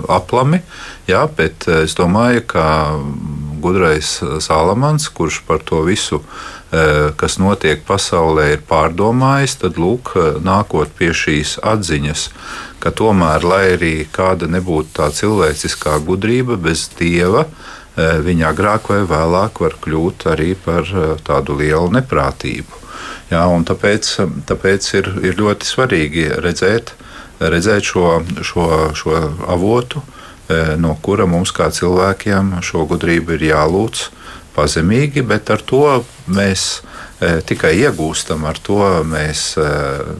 [0.07, 0.61] aplami.
[1.09, 2.67] Jā, bet es domāju, ka
[3.59, 6.21] gudrais Salamans, kurš par to visu,
[6.67, 10.11] kas notiek pasaulē, ir pārdomājis, tad lūk,
[10.43, 12.25] nākot pie šīs atziņas,
[12.83, 17.45] ka tomēr, lai arī kāda nebūtu tā cilvēciskā gudrība bez dieva,
[17.97, 22.83] Eh, viņa agrāk vai vēlāk var kļūt arī par eh, tādu lielu neprātību.
[23.31, 24.09] Jā, tāpēc
[24.47, 26.93] tāpēc ir, ir ļoti svarīgi redzēt,
[27.41, 29.15] redzēt šo, šo, šo
[29.49, 30.03] avotu,
[30.45, 34.05] eh, no kura mums kā cilvēkiem šo gudrību ir jālūdz
[34.57, 36.01] pazemīgi, bet ar to
[36.33, 36.67] mēs
[37.49, 39.51] tikai iegūstam, ar to mēs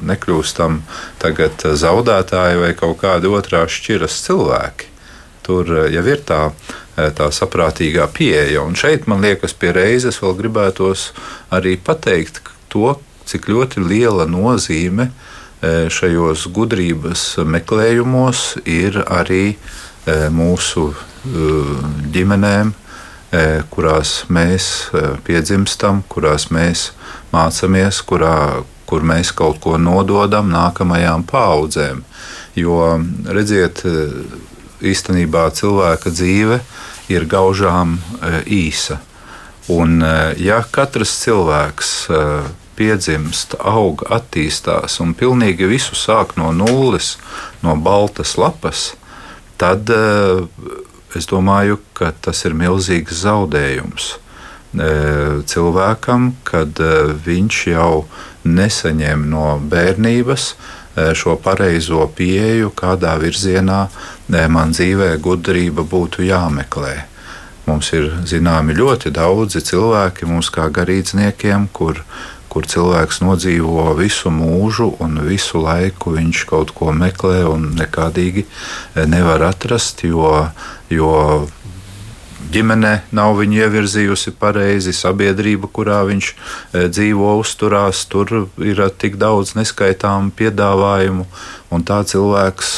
[0.08, 0.82] nekļūstam
[1.22, 4.94] tagad zaudētāji vai kaut kādi otrā šķiras cilvēki.
[5.46, 6.42] Tur jau ir tā
[6.98, 8.64] tā saprātīgā pieeja.
[8.66, 11.12] Un šeit man liekas, pie reizes vēl gribētos
[11.54, 12.42] arī pateikt
[12.74, 12.96] to,
[13.30, 15.12] cik ļoti liela nozīme
[15.94, 19.58] šajos gudrības meklējumos ir arī
[20.34, 20.90] mūsu
[22.14, 22.74] ģimenēm,
[23.74, 24.88] kurās mēs
[25.28, 26.92] piedzimstam, kurās mēs
[27.34, 32.06] mācāmies, kurā, kur mēs kaut ko nododam nākamajām paudzēm.
[32.56, 32.96] Jo,
[33.28, 33.84] redziet,
[34.82, 36.60] īstenībā cilvēka dzīve
[37.12, 39.00] ir gaužām e, īsa.
[39.74, 40.14] Un, e,
[40.44, 42.22] ja katrs cilvēks e,
[42.78, 47.16] piedzimst, aug, attīstās un pilnīgi visu sāk no nulles,
[47.64, 48.92] no baltas lapas,
[49.58, 49.90] tad
[51.16, 54.16] es domāju, ka tas ir milzīgs zaudējums
[55.48, 56.80] cilvēkam, kad
[57.26, 58.06] viņš jau
[58.44, 60.50] nesaņem no bērnības
[61.18, 63.88] šo pareizo pieeju, kādā virzienā
[64.50, 66.96] man dzīvē gudrība būtu jāmeklē.
[67.68, 72.00] Mums ir zināmi ļoti daudzi cilvēki, mums kā garīdzniekiem, kur,
[72.52, 78.46] kur cilvēks nodzīvo visu mūžu un visu laiku viņš kaut ko meklē un nekādīgi
[79.10, 80.32] nevar atrast, jo,
[80.90, 81.12] jo
[82.54, 86.32] ģimene nav viņu ievirzījusi pareizi, sabiedrība, kurā viņš
[86.74, 91.28] dzīvo, uzturās, tur ir tik daudz neskaitāmu piedāvājumu,
[91.74, 92.72] un tā cilvēks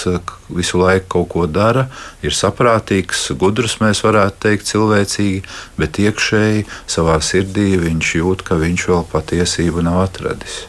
[0.55, 1.87] visu laiku kaut ko dara,
[2.25, 5.43] ir saprātīgs, gudrs, mēs varētu teikt, cilvēcīgi,
[5.77, 10.63] bet iekšēji savā sirdī viņš jūt, ka viņš vēl patiesību nav atradis.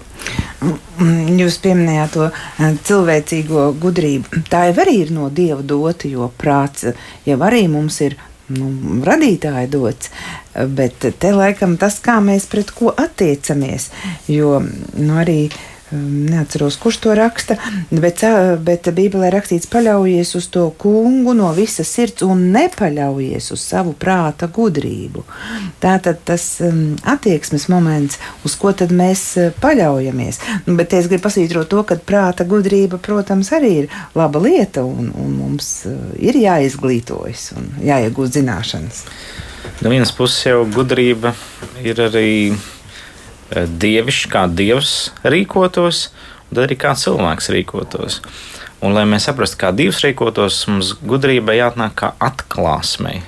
[1.41, 4.43] Jūs pieminējāt to eh, cilvēcīgo gudrību.
[4.53, 6.91] Tā jau arī ir no dieva dota, jo prāts
[7.25, 8.19] jau arī mums ir
[8.55, 8.71] nu,
[9.07, 10.11] radītāja dots.
[10.77, 13.91] Bet te laikam tas, kā mēs pret ko attiecamies,
[14.31, 15.45] jo nu, arī
[15.93, 17.57] neatceros, kurš to raksta,
[17.91, 18.23] bet,
[18.65, 24.49] bet Bībelē rakstīts, paļaujies uz to kungu no visas sirds un nepaļaujies uz savu prāta
[24.53, 25.25] gudrību.
[25.83, 30.41] Tā tad tas um, attieksmes moments, uz ko tad mēs eh, paļaujamies.
[30.69, 35.13] Nu, bet es gribu pasvītrot to, ka prāta gudrība, protams, arī ir laba lieta un,
[35.15, 39.07] un mums uh, ir jāizglītojas un jāiegūst zināšanas.
[39.81, 41.35] No vienas puses jau gudrība
[41.85, 42.80] ir arī Eh,
[43.51, 44.95] dievišķi, kā dievs
[45.27, 46.09] rīkotos,
[46.49, 48.21] un tad arī kā cilvēks rīkotos.
[48.81, 53.21] Un, lai mēs saprastu, kā dievs rīkotos, mums gudrībai jāatnāk kā atklāsmei.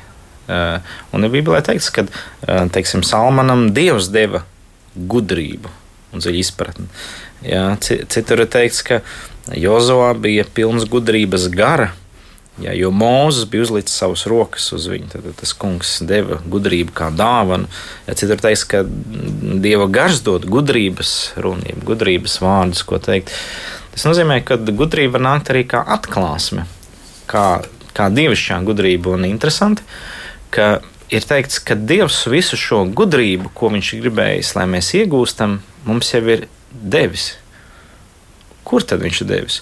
[0.53, 4.43] Eh, un ir Bībelē teikts, ka eh, teiksim, Salmanam dievs deva
[4.97, 5.71] gudrību
[6.13, 6.89] un dziļu izpratni.
[7.47, 9.01] Jā, citur ir teikts, ka
[9.59, 11.91] Jozovā bija pilns gudrības gara,
[12.61, 17.09] Jā, jo Mozus bija uzlicis savas rokas uz viņu, tad tas kungs deva gudrību kā
[17.17, 17.71] dāvanu.
[18.05, 23.33] Ja citur teiks, ka dieva gars dod gudrības runību, gudrības vārdus, ko teikt.
[23.95, 26.67] Tas nozīmē, ka gudrība nākt arī kā atklāsme,
[27.31, 27.47] kā,
[27.97, 29.17] kā dievišķā gudrība.
[29.17, 29.87] Un interesanti,
[30.53, 30.83] ka
[31.13, 36.13] ir teikts, ka Dievs visu šo gudrību, ko viņš ir gribējis, lai mēs iegūstam, mums
[36.13, 37.33] jau ir devis.
[38.69, 39.59] Kur tad viņš ir devis?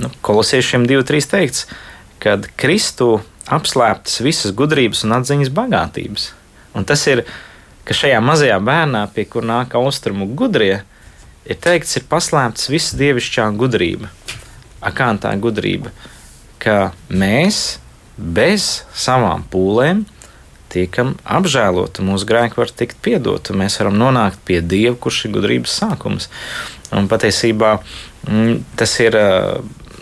[0.00, 1.93] Nu, kolosiešiem 2.3 teikts, ka
[2.24, 3.18] kad Kristu
[3.52, 6.30] apslēptas visas gudrības un atziņas bagātības.
[6.74, 7.22] Un tas ir,
[7.84, 10.80] ka šajā mazajā bērnā, pie kur nāk austrumu gudrie,
[11.44, 14.10] ir teikts, ir paslēpts visa dievišķā gudrība.
[14.96, 15.92] Kā tā gudrība?
[16.60, 17.78] Ka mēs
[18.16, 20.04] bez savām pūlēm
[20.74, 25.36] tiekam apžēloti, mūsu grēki var tikt piedoti, un mēs varam nonākt pie Dieva, kurš ir
[25.36, 26.28] gudrības sākums.
[26.94, 29.16] Un patiesībā mm, tas ir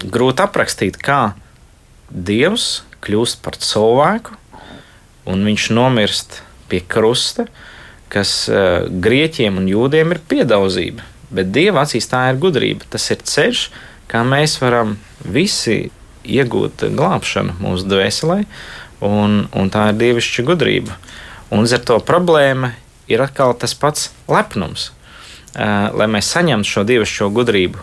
[0.03, 1.35] grūti aprakstīt, kā
[2.13, 4.37] Dievs kļūst par cilvēku,
[5.33, 7.47] un viņš nomirst pie krusta,
[8.13, 11.07] kas uh, grieķiem un jūdiem ir piedauzība.
[11.33, 12.85] Bet Dieva acīs tā ir gudrība.
[12.93, 13.63] Tas ir ceļš,
[14.13, 15.89] kā mēs varam visi
[16.29, 18.43] iegūt glābšanu mūsu dvēselē,
[19.09, 20.99] un, un tā ir dievišķa gudrība.
[21.53, 22.75] Un ar to problēma
[23.09, 24.91] ir atkal tas pats lepnums.
[25.53, 27.81] Uh, lai mēs saņemtu šo dievišķo gudrību,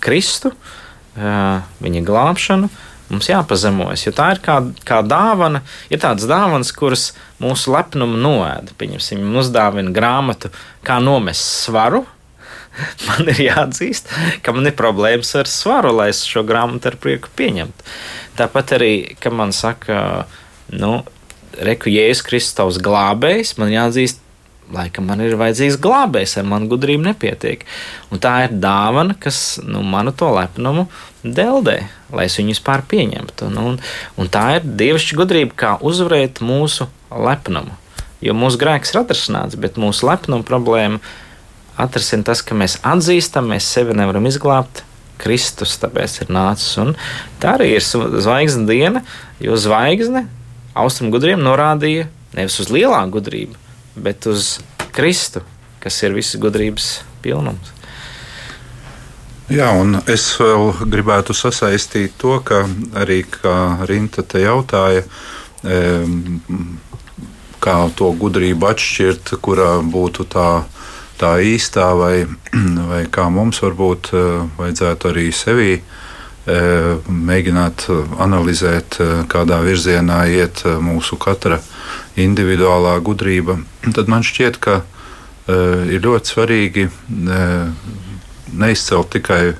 [0.00, 5.64] Kristu, uh, viņa glābšanu, uh, Mums jāpazemojas, jo tā ir kā, kā dāvana.
[5.90, 7.08] Ir tādas dāvanas, kuras
[7.42, 8.76] mūsu lepnumu noēda.
[8.78, 10.52] Pieņemsim, mums uzdāvina grāmatu,
[10.86, 12.04] kā nomest svaru.
[13.08, 14.12] Man ir jāatzīst,
[14.46, 17.88] ka man ir problēmas ar svaru, lai es šo grāmatu ar prieku pieņemtu.
[18.38, 19.98] Tāpat arī, kad man saka,
[20.70, 21.00] nu,
[21.58, 24.22] reku, Jēzus Kristus glābējs, man jāatzīst,
[24.70, 27.66] laikam man ir vajadzīgs glābējs, ar manu gudrību nepietiek.
[28.14, 30.86] Un tā ir dāvana, kas nu, manu to lepnumu
[31.24, 31.82] deldē,
[32.14, 33.50] lai es viņu vispār pieņemtu.
[33.54, 33.80] Nu, un,
[34.20, 37.76] un tā ir dievišķa gudrība, kā uzvarēt mūsu lepnumu.
[38.20, 41.00] Jo mūsu grēks ir atrasināts, bet mūsu lepnuma problēma
[41.80, 44.84] atrasina tas, ka mēs atzīstam, mēs sevi nevaram izglābt.
[45.20, 46.78] Kristus tāpēc ir nācis.
[46.80, 46.94] Un
[47.40, 49.02] tā arī ir zvaigznes diena,
[49.40, 50.24] jo zvaigzne
[50.72, 52.06] austrumu gudriem norādīja
[52.36, 53.58] nevis uz lielāku gudrību,
[54.00, 54.54] bet uz
[54.96, 55.42] Kristu,
[55.82, 56.88] kas ir visas gudrības
[57.24, 57.74] pilnums.
[59.50, 62.62] Jā, un es vēl gribētu sasaistīt to, ka
[62.94, 65.02] arī kā Rinta te jautāja,
[67.60, 70.48] kā to gudrību atšķirt, kurā būtu tā,
[71.20, 72.14] tā īstā, vai,
[72.90, 74.28] vai kā mums varbūt eh,
[74.60, 77.88] vajadzētu arī sevi eh, mēģināt
[78.22, 81.60] analizēt, eh, kādā virzienā iet mūsu katra
[82.20, 83.58] individuālā gudrība,
[83.90, 84.82] tad man šķiet, ka
[85.50, 86.82] ir ļoti svarīgi
[88.52, 89.54] neizcelt tikai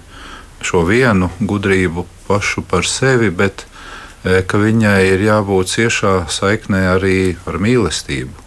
[0.64, 7.18] šo vienu gudrību pašu par sevi, bet uh, ka viņai ir jābūt ciešā saiknē arī
[7.48, 8.46] ar mīlestību.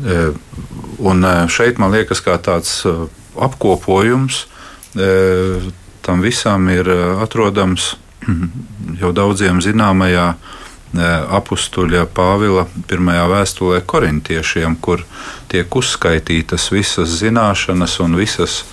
[0.00, 0.32] Uh,
[0.98, 3.06] un uh, šeit man liekas, ka tāds uh,
[3.36, 4.46] apkopojums
[4.96, 5.70] uh,
[6.02, 7.94] tam visam ir uh, atrodams
[9.00, 10.56] jau daudziem zināmajā uh,
[11.38, 15.04] apstuļa Pāvila pirmajā vēstulē korintiešiem, kur
[15.50, 18.64] tiek uzskaitītas visas zināšanas un visas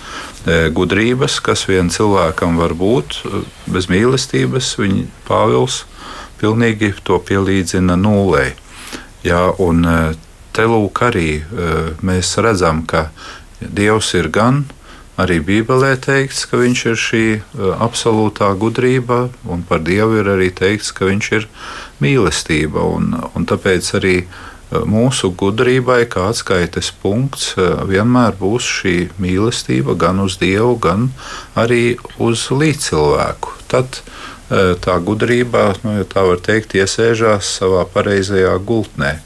[0.46, 3.20] gudrības, kas vienam cilvēkam var būt
[3.66, 4.74] bez mīlestības.
[4.78, 5.82] Viņa Pāvils
[6.40, 8.52] pilnīgi to pielīdzina nulē.
[9.26, 9.82] Jā, un
[10.54, 11.30] te lūk arī
[12.06, 13.08] mēs redzam, ka
[13.58, 14.62] Dievs ir gan
[15.18, 17.24] arī Bībelē teikts, ka viņš ir šī
[17.82, 21.48] absolūtā gudrība, un par Dievu ir arī teikts, ka viņš ir
[21.98, 22.84] mīlestība.
[22.86, 24.14] Un, un tāpēc arī
[24.70, 27.54] mūsu gudrībai, kā atskaites punkts,
[27.88, 31.08] vienmēr būs šī mīlestība gan uz Dievu, gan
[31.56, 33.54] arī uz līdzcilvēku.
[33.72, 34.02] Tad
[34.48, 39.18] tā gudrība, nu, ja tā var teikt, iesēžās savā pareizajā gultnē.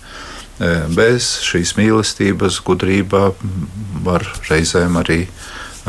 [0.94, 3.32] Bez šīs mīlestības gudrība
[4.06, 5.24] var reizēm arī,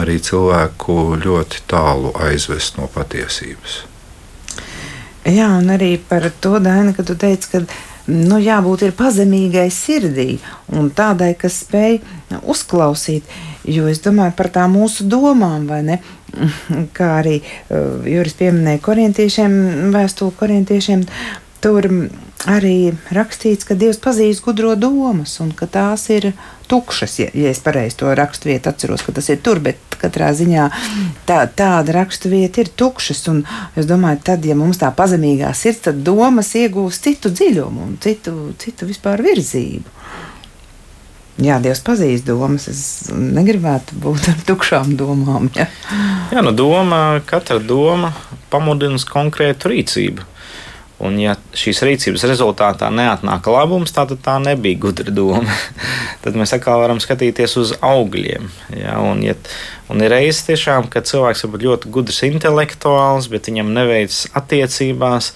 [0.02, 3.84] arī cilvēku ļoti tālu aizvest no patiesības.
[5.30, 7.62] Jā, un arī par to, Daina, ka tu teici, ka
[8.08, 10.38] nu, jābūt pazemīgai sirdī
[10.74, 12.00] un tādai, kas spēj
[12.42, 13.28] uzklausīt.
[13.64, 16.00] Jo es domāju par tām mūsu domām, vai ne?
[16.98, 19.56] Kā arī uh, Juris pieminēja korintiešiem,
[19.94, 21.06] vēstuli korintiešiem,
[21.64, 21.88] tur
[22.50, 26.34] arī rakstīts, ka Dievs pazīst gudro domas un ka tās ir
[26.68, 27.20] tukšas.
[27.22, 30.68] Ja, ja es pareizi to rakstu vietu atceros, ka tas ir tur, bet katrā ziņā
[31.30, 33.24] tā, tāda rakstu vieta ir tukšas.
[33.32, 33.42] Un
[33.80, 38.52] es domāju, tad, ja mums tā pazemīgā sirds, tad domas iegūs citu dziļumu un citu,
[38.62, 40.00] citu vispār virzību.
[41.42, 42.68] Jā, Dievs pazīst domas.
[42.70, 45.50] Es negribētu būt ar tukšām domām.
[45.58, 45.66] Ja?
[46.30, 48.14] Jā, nu doma, katra doma
[48.54, 50.30] pamudina konkrētu rīcību.
[51.04, 55.58] Un, ja šīs rīcības rezultātā neatnāk labums, tad tā nebija gudra doma.
[56.24, 58.46] tad mēs atkal varam skatīties uz augļiem.
[58.78, 59.00] Ja?
[59.02, 59.34] Un, ja,
[59.92, 65.34] un ir reizes tiešām, ka cilvēks ir ļoti gudrs intelektuāls, bet viņam neveicas attiecībās.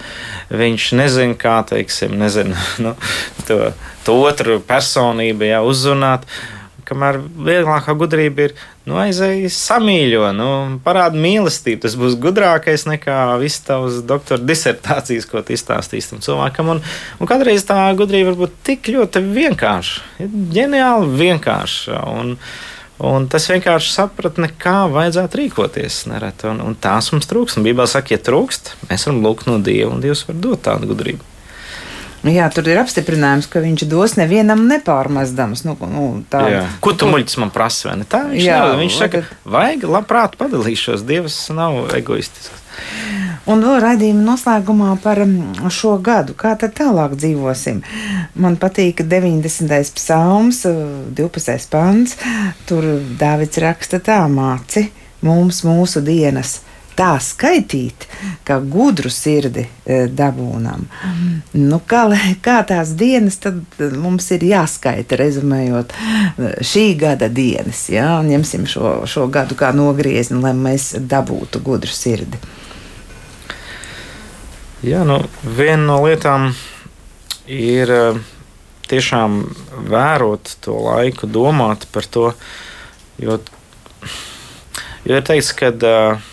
[0.53, 2.95] Viņš nezina, kā teiksim, nezina, nu,
[3.49, 3.71] to,
[4.07, 6.27] to otru personību ja, uzrunāt.
[6.87, 8.53] Kamēr vieglākā gudrība ir
[8.87, 10.47] nu, aizēj samīļo, nu,
[10.85, 11.81] parāda mīlestību.
[11.83, 16.71] Tas būs gudrākais nekā viss tavs doktora disertācijas, ko tu izstāstīsi tam cilvēkam.
[16.77, 16.81] Un,
[17.19, 20.23] un kādreiz tā gudrība var būt tik ļoti vienkārša,
[20.55, 21.99] ģeniāli vienkārša.
[22.13, 22.37] Un,
[22.97, 25.99] Un tas vienkārši sapratne, kā vajadzētu rīkoties.
[26.09, 27.61] Nereti, un, un tās mums trūkst.
[27.61, 31.33] Bībelē saka, ja trūkst, mēs varam lūgt no Dieva, un Dievs var dot tādu gudrību.
[32.25, 35.61] Nu, jā, tur ir apstiprinājums, ka viņš dos nevienam nepārmestams.
[35.67, 36.63] Nu, nu, tā, jā.
[36.81, 37.93] Ko tu muļķis man prasa?
[38.09, 41.05] Tā viņš, jā, nav, viņš saka, vajag labprāt padalīšos.
[41.07, 42.65] Dievs nav egoistisks.
[43.47, 46.35] Un vēl raidījuma noslēgumā par mm, šo gadu.
[46.37, 47.81] Kā tad tālāk dzīvosim?
[48.35, 49.71] Man patīk 90.
[49.95, 51.67] psalms, 12.
[51.71, 52.17] pants.
[52.67, 52.89] Tur
[53.19, 54.89] Dāvids raksta tā māci
[55.25, 56.59] mums mūsu dienas
[56.97, 58.07] tā skaitīt,
[58.47, 60.87] ka gudru sirdi e, dabūnam.
[61.53, 62.03] Nu, kā,
[62.41, 63.61] kā tās dienas tad
[64.01, 65.93] mums ir jāskaita, rezumējot
[66.65, 68.15] šī gada dienas, ja?
[68.25, 72.41] ņemsim šo, šo gadu kā nogriezni, lai mēs dabūtu gudru sirdi.
[74.85, 76.51] Jā, nu, viena no lietām
[77.49, 78.01] ir e,
[78.91, 79.39] tiešām
[79.89, 82.27] vērot to laiku, domāt par to,
[83.17, 83.39] jo,
[85.01, 86.27] jo ir teikts, ka uh,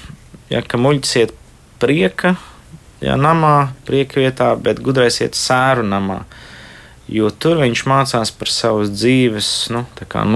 [0.52, 1.32] ja, ka muļķis iet
[1.80, 2.34] prieka
[3.00, 6.26] ja, namā, prieka vietā, bet gudrais iet sēru namā.
[7.08, 9.86] Jo tur viņš mācās par savas dzīves nu,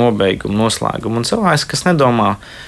[0.01, 1.21] nobeigumu, noslēgumu.
[1.21, 2.68] Un cilvēks, kas nedomā par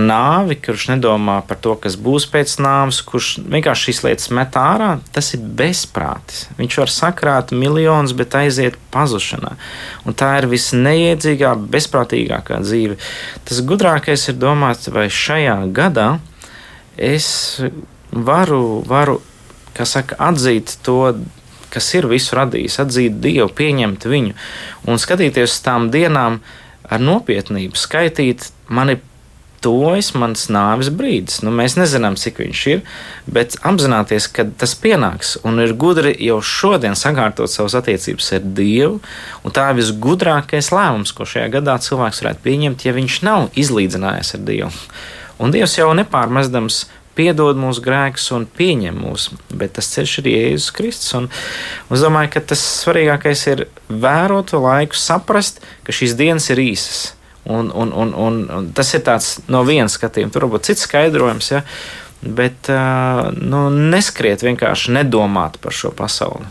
[0.00, 4.94] nāvi, kurš nedomā par to, kas būs pēc nāves, kurš vienkārši šīs lietas met ārā,
[5.12, 6.46] tas ir bezprātis.
[6.56, 9.52] Viņš var sakrāt miljonus, bet aiziet pazušanā.
[10.08, 12.96] Un tā ir visneiedzīgākā, bezprātīgākā dzīve.
[13.44, 16.08] Tas gudrākais ir domāt, vai šajā gadā
[16.96, 17.28] es
[18.10, 19.20] varu, varu
[19.82, 21.00] saka, atzīt to,
[21.74, 24.36] kas ir visu radījis, atzīt Dievu, pieņemt viņu
[24.86, 26.38] un skatīties uz tām dienām
[26.84, 29.00] ar nopietnību, skaitīt mani.
[29.64, 31.40] Tojas mans nāves brīdis.
[31.44, 32.82] Nu, mēs nezinām, cik viņš ir,
[33.24, 39.00] bet apzināties, ka tas pienāks un ir gudri jau šodien sakārtot savas attiecības ar Dievu.
[39.54, 44.44] Tā ir visgudrākais lēmums, ko šajā gadā cilvēks varētu pieņemt, ja viņš nav izlīdzinājies ar
[44.50, 44.74] Dievu.
[45.40, 46.84] Un Dievs jau nepārmestams
[47.14, 51.12] piedod mūsu grēkus un pieņem mūs, bet tas ceļš ir Jēzus Kristus.
[51.16, 51.28] Un
[51.94, 57.14] es domāju, ka tas svarīgākais ir vērot to laiku, saprast, ka šīs dienas ir īsas.
[57.44, 61.50] Un, un, un, un, un tas ir tāds no vienas skatījuma, tur varbūt cits skaidrojums,
[61.52, 61.60] ja?
[62.24, 62.70] bet
[63.36, 66.48] nu, neskriet vienkārši nedomāt par šo pasauli.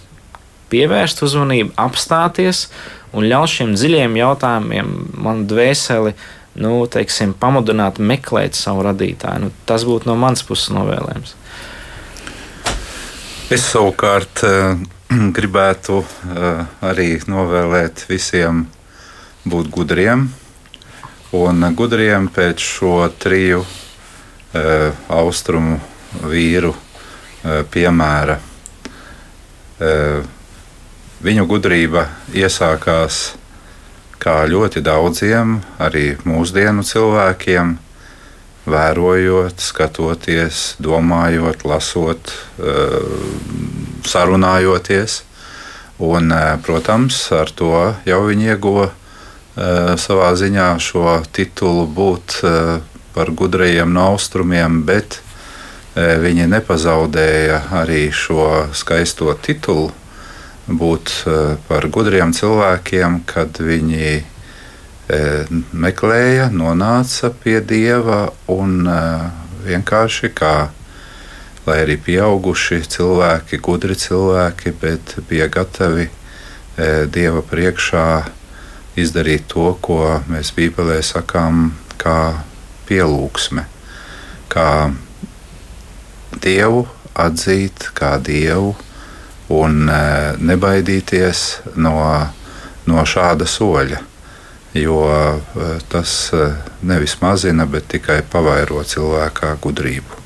[0.69, 2.67] Pievērst uzmanību, apstāties
[3.13, 4.93] un ļaut šiem dziļiem jautājumiem
[5.25, 6.13] man dvēseli
[6.61, 9.47] nu, teiksim, pamudināt meklēt savu radītāju.
[9.47, 11.35] Nu, tas būtu no manas puses novēlējums.
[13.53, 14.45] Es savukārt
[15.37, 16.03] gribētu
[16.85, 18.67] arī novēlēt visiem
[19.49, 20.29] būt gudriem.
[21.33, 23.63] Un gudriem pēc šo triju
[24.53, 25.79] eh, austrumu
[26.29, 26.75] vīru
[27.43, 28.37] piemēra.
[31.25, 33.17] viņu gudrība iesākās
[34.21, 37.73] kā ļoti daudziem, arī mūsdienu cilvēkiem,
[38.63, 42.31] vērojot, skatoties, domājot, lasot,
[44.07, 45.23] sarunājoties.
[45.99, 46.31] Un,
[46.63, 47.73] protams, ar to
[48.07, 48.87] jau viņi ieguva
[49.55, 52.39] savā ziņā šo titulu būt
[53.13, 55.19] par gudrajiem no austrumiem, bet
[55.95, 59.91] viņi nepazaudēja arī šo skaisto titulu.
[60.65, 61.11] Būt
[61.67, 64.23] par gudriem cilvēkiem, kad viņi
[65.75, 68.87] meklēja, nonāca pie dieva un
[69.67, 70.55] vienkārši kā
[71.67, 76.09] lai arī pieauguši cilvēki, gudri cilvēki, bet bija gatavi
[77.13, 78.07] dieva priekšā
[78.99, 82.43] izdarīt to, ko mēs Bībelē sakām, kā
[82.89, 83.65] pielūgsme,
[84.53, 84.69] kā
[86.43, 88.73] dievu atzīt, kā dievu
[89.53, 89.85] un
[90.41, 91.43] nebaidīties
[91.75, 91.99] no,
[92.89, 94.01] no šāda soļa
[94.73, 95.05] jo
[95.89, 96.31] tas
[96.81, 100.21] nevis mazina, bet tikai pavairo cilvēkā gudrību.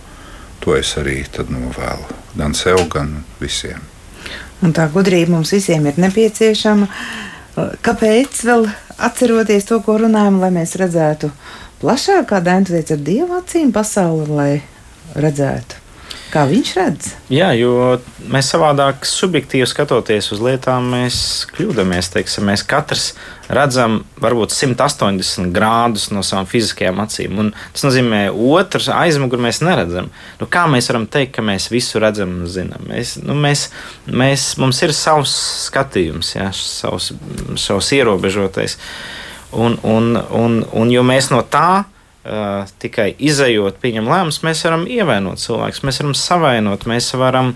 [0.64, 2.08] To es arī novēlu
[2.38, 3.82] gan sev, gan visiem.
[4.62, 6.88] Un tā gudrība mums visiem ir nepieciešama.
[7.58, 8.68] Kāpēc vēl
[9.02, 11.32] atceroties to, ko runājam, lai mēs redzētu
[11.82, 14.52] plašāk, kā Dēns teica, ar dievu acīm pasauli, lai
[15.18, 15.87] redzētu?
[16.28, 17.08] Kā viņš redz?
[17.32, 17.96] Jā, jo
[18.28, 21.20] mēs savādāk, subjektīvi skatoties uz lietām, mēs
[21.56, 22.10] kļūdāmies.
[22.12, 23.14] Teiksim, mēs katrs
[23.48, 27.40] redzam varbūt 180 grādus no savām fiziskajām acīm.
[27.40, 30.12] Un tas nozīmē, ka otrs aizmugurē mēs neredzam.
[30.42, 32.84] Nu, kā mēs varam teikt, ka mēs visu redzam un zinām?
[32.92, 33.70] Mēs, nu, mēs,
[34.12, 35.36] mēs, mums ir savs
[35.70, 37.14] skatījums, jā, savs,
[37.56, 38.76] savs ierobežotais.
[39.56, 41.86] Un, un, un, un jo mēs no tā
[42.28, 47.54] Uh, tikai izējot, pieņem lēmumus, mēs varam ievainot cilvēkus, mēs varam savainot, mēs varam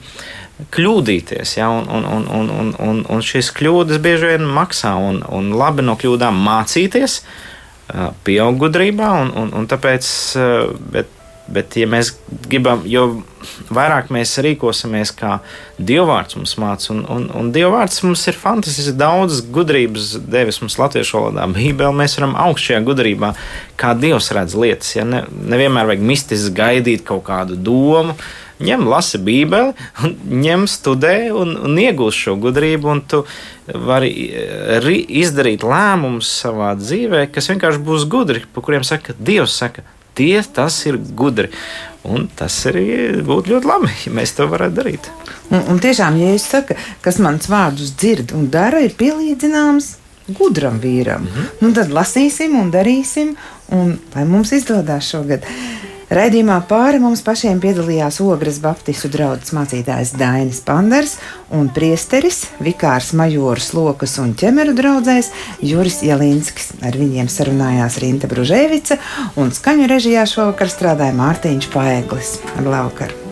[0.71, 1.57] kļūdīties.
[1.57, 1.67] Ja?
[1.75, 5.97] Un, un, un, un, un, un, šīs kļūdas bieži vien maksā, un, un labi no
[5.99, 11.03] kļūdām mācīties, uh, pieaugt gudrībā, un, un, un tāpēc, uh,
[11.53, 12.13] bet ja mēs
[12.47, 13.21] gribam, jo
[13.73, 15.39] vairāk mēs rīkosimies, kā
[15.81, 21.17] Dievvvārds mums māca, un, un, un Dievvvārds mums ir fantastiski daudz gudrības devis mums latviešu
[21.17, 21.47] valodā.
[21.55, 23.33] Bībelē mēs varam augt šajā gudrībā,
[23.81, 24.93] kā Dievs redz lietas.
[24.97, 25.07] Ja?
[25.07, 28.17] Ne, nevienmēr vajag mistiski gaidīt kaut kādu domu.
[28.61, 29.71] Ņem, lasi Bībeli,
[30.29, 32.93] ņem, studē un, un iegūst šo gudrību.
[33.09, 33.23] Tu
[33.87, 34.11] vari
[35.21, 39.81] izdarīt lēmumus savā dzīvē, kas vienkārši būs gudri, par kuriem saka, Dievs saka,
[40.15, 41.49] Tie tas ir gudri.
[42.03, 42.85] Un tas arī
[43.21, 45.09] būtu ļoti labi, ja mēs to varētu darīt.
[45.51, 46.73] Un, un tiešām, ja es saku,
[47.05, 49.91] kas mans vārdus dzird un dara, ir pielīdzināms
[50.37, 51.49] gudram vīram, mm -hmm.
[51.61, 53.35] nu, tad lasīsim un darīsim,
[53.69, 55.45] un lai mums izdodas šogad.
[56.11, 61.13] Raidījumā pāri mums pašiem piedalījās Ogres Baptistu draugs mācītājs Dainis Panders
[61.55, 65.31] un priesteris, vikārs majoras lokas un ķemeru draudzējs
[65.71, 66.73] Juris Jelinskis.
[66.83, 68.99] Ar viņiem sarunājās Rīta Bružēvica
[69.39, 72.39] un skaņu režijā šovakar strādāja Mārtiņš Paeglis.
[72.57, 73.30] Ar labvakar!